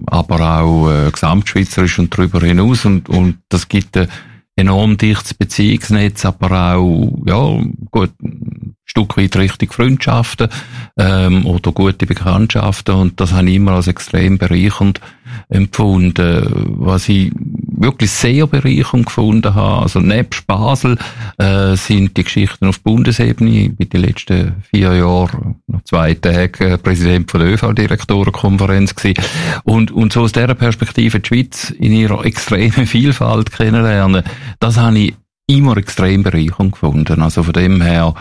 aber 0.05 0.61
auch 0.61 0.89
äh, 0.89 1.11
gesamtschweizerisch 1.11 1.99
und 1.99 2.13
darüber 2.13 2.39
hinaus. 2.41 2.85
Und, 2.85 3.09
und 3.09 3.39
das 3.49 3.67
gibt 3.67 3.97
ein 3.97 4.07
enorm 4.55 4.97
dichtes 4.97 5.33
Beziehungsnetz, 5.33 6.25
aber 6.25 6.75
auch 6.75 7.13
ja 7.25 7.59
gut 7.91 8.11
ein 8.21 8.75
Stück 8.85 9.17
weit 9.17 9.35
richtig 9.37 9.73
Freundschaften 9.73 10.49
ähm, 10.97 11.45
oder 11.45 11.71
gute 11.71 12.05
Bekanntschaften. 12.05 12.95
Und 12.95 13.19
das 13.19 13.33
habe 13.33 13.49
ich 13.49 13.55
immer 13.55 13.73
als 13.73 13.87
extrem 13.87 14.37
bereichernd 14.37 15.01
empfunden, 15.47 16.75
was 16.79 17.07
ich 17.09 17.31
wirklich 17.79 18.11
sehr 18.11 18.45
bereichernd 18.45 19.05
gefunden 19.05 19.55
habe. 19.55 19.83
Also 19.83 19.99
nebst 19.99 20.45
Basel 20.47 20.97
äh, 21.37 21.75
sind 21.75 22.17
die 22.17 22.23
Geschichten 22.23 22.67
auf 22.67 22.81
Bundesebene. 22.81 23.49
Ich 23.49 23.75
bin 23.75 23.89
die 23.89 23.97
letzten 23.97 24.63
vier 24.69 24.95
Jahre, 24.95 25.55
noch 25.67 25.83
zwei 25.83 26.13
Tage, 26.13 26.71
äh, 26.71 26.77
Präsident 26.77 27.31
von 27.31 27.39
der 27.39 27.53
ÖV-Direktorenkonferenz 27.53 28.95
gewesen. 28.95 29.23
Und, 29.63 29.91
und 29.91 30.11
so 30.11 30.21
aus 30.21 30.33
dieser 30.33 30.55
Perspektive 30.55 31.19
die 31.19 31.27
Schweiz 31.27 31.69
in 31.69 31.93
ihrer 31.93 32.25
extremen 32.25 32.85
Vielfalt 32.85 33.51
kennenlernen, 33.51 34.23
das 34.59 34.77
habe 34.77 34.99
ich 34.99 35.13
immer 35.47 35.77
extrem 35.77 36.23
bereichernd 36.23 36.73
gefunden. 36.73 37.21
Also 37.21 37.43
von 37.43 37.53
dem 37.53 37.81
her, 37.81 38.13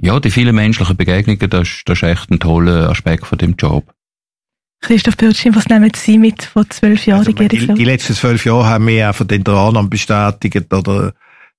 ja, 0.00 0.18
die 0.18 0.30
vielen 0.30 0.54
menschlichen 0.54 0.96
Begegnungen, 0.96 1.50
das, 1.50 1.82
das 1.84 1.98
ist 1.98 2.02
echt 2.02 2.30
ein 2.30 2.40
toller 2.40 2.90
Aspekt 2.90 3.26
von 3.26 3.38
dem 3.38 3.54
Job. 3.56 3.93
Christoph 4.84 5.16
Bürtchen, 5.16 5.54
was 5.54 5.66
nehmen 5.66 5.90
Sie 5.94 6.18
mit 6.18 6.44
von 6.44 6.68
zwölf 6.68 7.06
Jahren? 7.06 7.20
Also, 7.20 7.32
die, 7.32 7.48
die, 7.48 7.84
letzten 7.84 8.14
zwölf 8.14 8.44
Jahre 8.44 8.66
haben 8.66 8.84
mir 8.84 9.08
einfach 9.08 9.26
den 9.26 9.46
Annahme 9.46 9.88
bestätigt, 9.88 10.72
oder, 10.72 11.14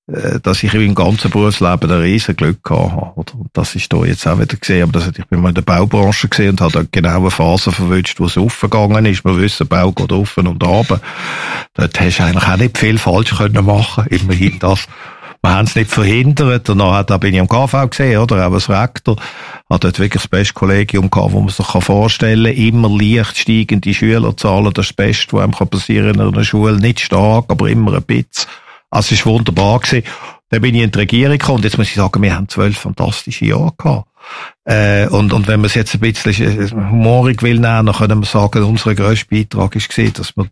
äh, 0.08 0.40
dass 0.44 0.62
ich 0.62 0.72
im 0.76 0.94
ganzen 0.94 1.32
Berufsleben 1.32 1.92
ein 1.92 2.02
riesen 2.02 2.36
Glück 2.36 2.64
gehabt 2.64 2.92
habe. 2.92 3.20
Oder? 3.20 3.34
Und 3.34 3.50
das 3.54 3.74
ist 3.74 3.92
da 3.92 4.06
jetzt 4.06 4.28
auch 4.28 4.40
wieder 4.40 4.56
gesehen. 4.56 4.84
Aber 4.84 4.92
das, 4.92 5.08
ich 5.08 5.26
bin 5.26 5.42
mal 5.42 5.50
in 5.50 5.56
der 5.56 5.64
Baubranche 5.64 6.28
gesehen 6.28 6.52
und 6.52 6.62
habe 6.62 6.88
genau 6.92 7.22
eine 7.22 7.32
Phase 7.32 7.72
verwünscht, 7.72 8.20
wo 8.20 8.26
es 8.26 8.38
aufgegangen 8.38 9.08
ist. 9.08 9.26
Wir 9.26 9.36
wissen, 9.38 9.68
Bau 9.68 9.92
geht 9.92 10.12
offen 10.12 10.46
und 10.46 10.64
runter. 10.64 11.02
Dort 11.74 12.00
hast 12.00 12.20
du 12.20 12.24
eigentlich 12.24 12.48
auch 12.48 12.58
nicht 12.58 12.78
viel 12.78 13.00
falsch 13.00 13.36
können 13.36 13.66
machen. 13.66 14.06
Immerhin 14.12 14.60
das. 14.60 14.88
Wir 15.46 15.54
haben 15.54 15.68
es 15.68 15.76
nicht 15.76 15.92
verhindert. 15.92 16.72
Und 16.72 16.80
dann, 16.80 17.06
da 17.06 17.18
bin 17.18 17.36
ich 17.36 17.40
am 17.40 17.48
KV 17.48 17.88
gesehen, 17.92 18.18
oder? 18.18 18.48
Auch 18.48 18.54
als 18.54 18.68
Rektor. 18.68 19.16
Hat 19.70 19.84
dort 19.84 20.00
wirklich 20.00 20.24
das 20.24 20.28
beste 20.28 20.56
Kollegium 20.56 21.12
gehabt, 21.12 21.34
wo 21.34 21.40
man 21.40 21.50
sich 21.50 21.68
vorstellen 21.68 22.56
kann. 22.56 22.64
Immer 22.64 22.90
leicht 22.90 23.38
steigende 23.38 23.94
Schülerzahlen. 23.94 24.74
Das 24.74 24.92
Beste, 24.92 25.34
was 25.34 25.44
einem 25.44 25.52
passieren 25.52 26.18
kann 26.18 26.30
in 26.30 26.34
einer 26.34 26.44
Schule. 26.44 26.80
Nicht 26.80 27.00
stark, 27.00 27.46
aber 27.50 27.70
immer 27.70 27.94
ein 27.94 28.02
bisschen. 28.02 28.50
Also, 28.90 29.14
es 29.14 29.24
war 29.24 29.34
wunderbar 29.34 29.82
gewesen. 29.82 30.04
Dann 30.50 30.62
bin 30.62 30.74
ich 30.74 30.82
in 30.82 30.90
die 30.90 30.98
Regierung 30.98 31.38
gekommen. 31.38 31.58
Und 31.58 31.66
jetzt 31.66 31.78
muss 31.78 31.90
ich 31.90 31.96
sagen, 31.96 32.24
wir 32.24 32.36
haben 32.36 32.50
zwölf 32.50 32.80
fantastische 32.80 33.46
Jahre 33.46 33.74
gehabt. 33.78 34.08
Äh, 34.66 35.08
und, 35.08 35.32
und 35.32 35.48
wenn 35.48 35.60
man 35.60 35.68
es 35.68 35.76
jetzt 35.76 35.94
ein 35.94 36.00
bisschen 36.00 36.72
humorig 36.72 37.44
will 37.44 37.60
nehmen, 37.60 37.86
dann 37.86 37.96
können 37.96 38.20
wir 38.20 38.26
sagen, 38.26 38.64
unser 38.64 38.96
grösster 38.96 39.28
Beitrag 39.30 39.76
ist 39.76 39.90
gesehen, 39.90 40.14
dass 40.14 40.36
wir, 40.36 40.48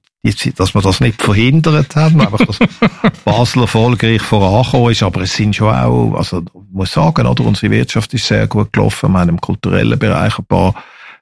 dass 0.56 0.76
wir 0.76 0.82
das 0.82 1.00
nicht 1.00 1.22
verhindert 1.22 1.96
haben, 1.96 2.22
einfach, 2.22 2.46
dass 2.46 2.60
Basel 3.26 3.64
erfolgreich 3.64 4.22
vorangekommen 4.22 4.92
ist, 4.92 5.04
aber 5.04 5.22
es 5.22 5.34
sind 5.34 5.56
schon 5.56 5.74
auch, 5.74 6.14
also, 6.16 6.44
muss 6.72 6.92
sagen, 6.92 7.26
oder, 7.26 7.44
unsere 7.44 7.72
Wirtschaft 7.72 8.14
ist 8.14 8.28
sehr 8.28 8.48
gut 8.48 8.72
gelaufen, 8.72 9.12
wir 9.12 9.20
haben 9.20 9.30
im 9.30 9.42
kulturellen 9.42 9.98
Bereich 9.98 10.38
ein 10.38 10.46
paar, 10.46 10.76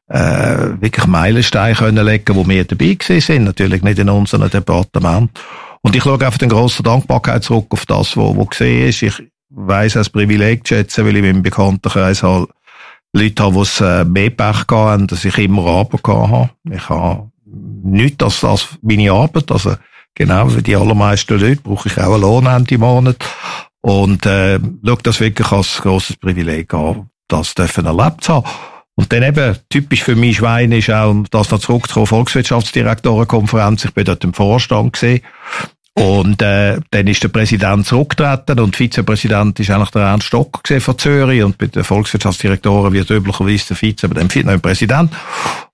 äh, 0.09 0.81
wirklich 0.81 1.07
Meilensteine 1.07 1.75
können 1.75 2.05
legen, 2.05 2.35
wo 2.35 2.45
wir 2.45 2.65
dabei 2.65 2.95
gewesen 2.95 3.21
sind, 3.21 3.43
natürlich 3.45 3.81
nicht 3.83 3.99
in 3.99 4.09
unserem 4.09 4.49
Departement. 4.49 5.31
Und 5.81 5.95
ich 5.95 6.03
schaue 6.03 6.23
einfach 6.25 6.37
den 6.37 6.49
grossen 6.49 6.83
Dankbarkeit 6.83 7.43
zurück 7.43 7.67
auf 7.69 7.85
das, 7.85 8.17
was, 8.17 8.37
was 8.37 8.49
gesehen 8.49 8.89
ist. 8.89 9.01
Ich 9.01 9.31
weiss 9.51 9.97
als 9.97 10.09
Privileg 10.09 10.65
zu 10.65 10.75
schätzen, 10.75 11.05
weil 11.05 11.17
ich 11.17 11.23
meinem 11.23 11.43
Bekanntenkreis 11.43 12.23
halt 12.23 12.49
Leute 13.13 13.43
habe, 13.43 13.55
die 13.55 13.61
es 13.61 13.81
äh, 13.81 14.05
mehr 14.05 14.29
Pech 14.29 14.65
haben, 14.71 15.07
dass 15.07 15.25
ich 15.25 15.37
immer 15.37 15.65
Arbeit 15.65 16.07
habe. 16.07 16.49
Ich 16.69 16.89
habe 16.89 17.31
nichts 17.45 18.23
als, 18.23 18.43
als 18.43 18.67
meine 18.81 19.11
Arbeit. 19.11 19.51
Also, 19.51 19.75
genau 20.15 20.55
wie 20.55 20.61
die 20.61 20.75
allermeisten 20.75 21.39
Leute 21.39 21.61
brauche 21.61 21.89
ich 21.89 21.97
auch 21.97 22.13
einen 22.13 22.21
Lohn 22.21 22.45
Ende 22.45 22.77
Monat. 22.77 23.17
Und, 23.81 24.25
äh, 24.25 24.59
schaue 24.85 24.97
das 25.03 25.19
wirklich 25.19 25.51
als 25.51 25.81
grosses 25.81 26.15
Privileg 26.15 26.73
an, 26.73 27.09
das 27.27 27.53
dürfen 27.53 27.85
erlebt 27.85 28.29
haben. 28.29 28.47
Und 28.95 29.11
dann 29.11 29.23
eben, 29.23 29.57
typisch 29.69 30.03
für 30.03 30.15
mich 30.15 30.37
Schwein 30.37 30.71
ist 30.71 30.91
auch, 30.91 31.15
das 31.31 31.49
noch 31.49 31.59
zurückzukommen, 31.59 32.07
Volkswirtschaftsdirektorenkonferenz. 32.07 33.85
Ich 33.85 33.93
bin 33.93 34.05
dort 34.05 34.23
im 34.23 34.33
Vorstand 34.33 34.93
gesehen. 34.93 35.21
Und 36.01 36.41
äh, 36.41 36.79
dann 36.89 37.05
ist 37.05 37.21
der 37.21 37.27
Präsident 37.27 37.85
zurückgetreten 37.85 38.59
und 38.59 38.75
Vizepräsident 38.75 39.59
ist 39.59 39.69
eigentlich 39.69 39.91
der 39.91 40.01
Ernst 40.01 40.25
Stocker 40.25 40.81
von 40.81 40.97
Zürich 40.97 41.43
und 41.43 41.59
bei 41.59 41.67
den 41.67 41.83
Volkswirtschaftsdirektoren 41.83 42.91
wird 42.91 43.11
üblicherweise 43.11 43.67
der 43.67 43.77
Vize, 43.77 44.07
aber 44.07 44.15
dann 44.15 44.27
der 44.27 44.57
Präsident. 44.57 45.11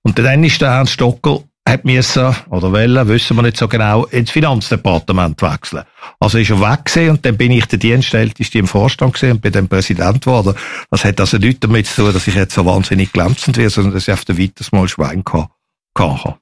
Und 0.02 0.18
dann 0.18 0.44
ist 0.44 0.60
der 0.60 0.68
Ernst 0.68 0.92
Stocker 0.92 1.44
hat 1.66 1.86
müssen, 1.86 2.34
oder 2.50 2.72
wollen, 2.72 3.08
wissen 3.08 3.36
wir 3.36 3.42
nicht 3.42 3.56
so 3.56 3.68
genau, 3.68 4.04
ins 4.04 4.30
Finanzdepartement 4.30 5.40
wechseln. 5.40 5.84
Also 6.20 6.36
ist 6.36 6.50
er 6.50 6.60
weg 6.60 6.84
gewesen, 6.84 7.10
und 7.10 7.24
dann 7.24 7.36
bin 7.38 7.50
ich 7.50 7.64
der 7.64 7.78
Dienstälteste 7.78 8.58
im 8.58 8.66
Vorstand 8.66 9.14
gewesen 9.14 9.32
und 9.32 9.40
bin 9.40 9.52
dann 9.52 9.68
Präsident 9.68 10.22
geworden. 10.22 10.54
Das 10.90 11.06
hat 11.06 11.20
also 11.20 11.38
nichts 11.38 11.60
damit 11.60 11.86
zu 11.86 12.02
tun, 12.02 12.12
dass 12.12 12.26
ich 12.26 12.34
jetzt 12.34 12.54
so 12.54 12.66
wahnsinnig 12.66 13.12
glänzend 13.12 13.56
werde, 13.56 13.70
sondern 13.70 13.94
dass 13.94 14.08
ich 14.08 14.12
auf 14.12 14.26
der 14.26 14.38
weiteres 14.38 14.72
Mal 14.72 14.88
Schwein 14.88 15.24
kann, 15.24 15.46
kann. 15.94 16.34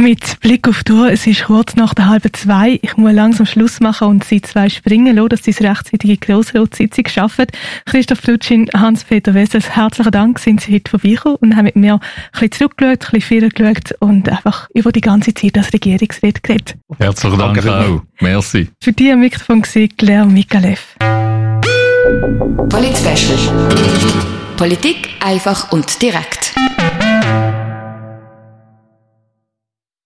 Mit 0.00 0.38
Blick 0.38 0.68
auf 0.68 0.84
die 0.84 0.92
Uhr, 0.92 1.10
es 1.10 1.26
ist 1.26 1.46
kurz 1.46 1.74
nach 1.74 1.92
der 1.92 2.08
halben 2.08 2.32
zwei. 2.32 2.78
Ich 2.82 2.96
muss 2.96 3.12
langsam 3.12 3.46
Schluss 3.46 3.80
machen 3.80 4.06
und 4.06 4.22
Sie 4.22 4.40
zwei 4.40 4.68
springen 4.68 5.16
lassen, 5.16 5.30
dass 5.30 5.42
Sie 5.42 5.50
es 5.50 5.60
rechtzeitige 5.60 6.16
Grossratssitzung 6.18 7.08
schaffen. 7.08 7.46
Christoph 7.84 8.20
Flutschin, 8.20 8.70
Hans-Peter 8.72 9.34
Wessels, 9.34 9.70
herzlichen 9.70 10.12
Dank, 10.12 10.38
sind 10.38 10.60
Sie 10.60 10.72
heute 10.72 10.88
vorbeigekommen 10.88 11.38
und 11.40 11.56
haben 11.56 11.64
mit 11.64 11.74
mir 11.74 11.94
ein 11.94 12.00
bisschen 12.30 12.52
zurückgeschaut, 12.52 13.06
ein 13.06 13.18
bisschen 13.18 13.48
geschaut 13.48 13.96
und 13.98 14.28
einfach 14.28 14.68
über 14.72 14.92
die 14.92 15.00
ganze 15.00 15.34
Zeit 15.34 15.58
als 15.58 15.72
Regierungsrat 15.72 16.44
geredet. 16.44 16.76
Herzlichen 17.00 17.38
Dank 17.40 17.66
auch. 17.66 18.02
Merci. 18.20 18.68
Für 18.80 18.92
die 18.92 19.10
am 19.10 19.18
Mikrofon 19.18 19.64
war 19.64 19.88
Claire 19.96 20.26
Mikalev. 20.26 20.94
Polit 22.68 22.94
Politik 24.56 25.08
einfach 25.18 25.72
und 25.72 26.00
direkt. 26.00 26.54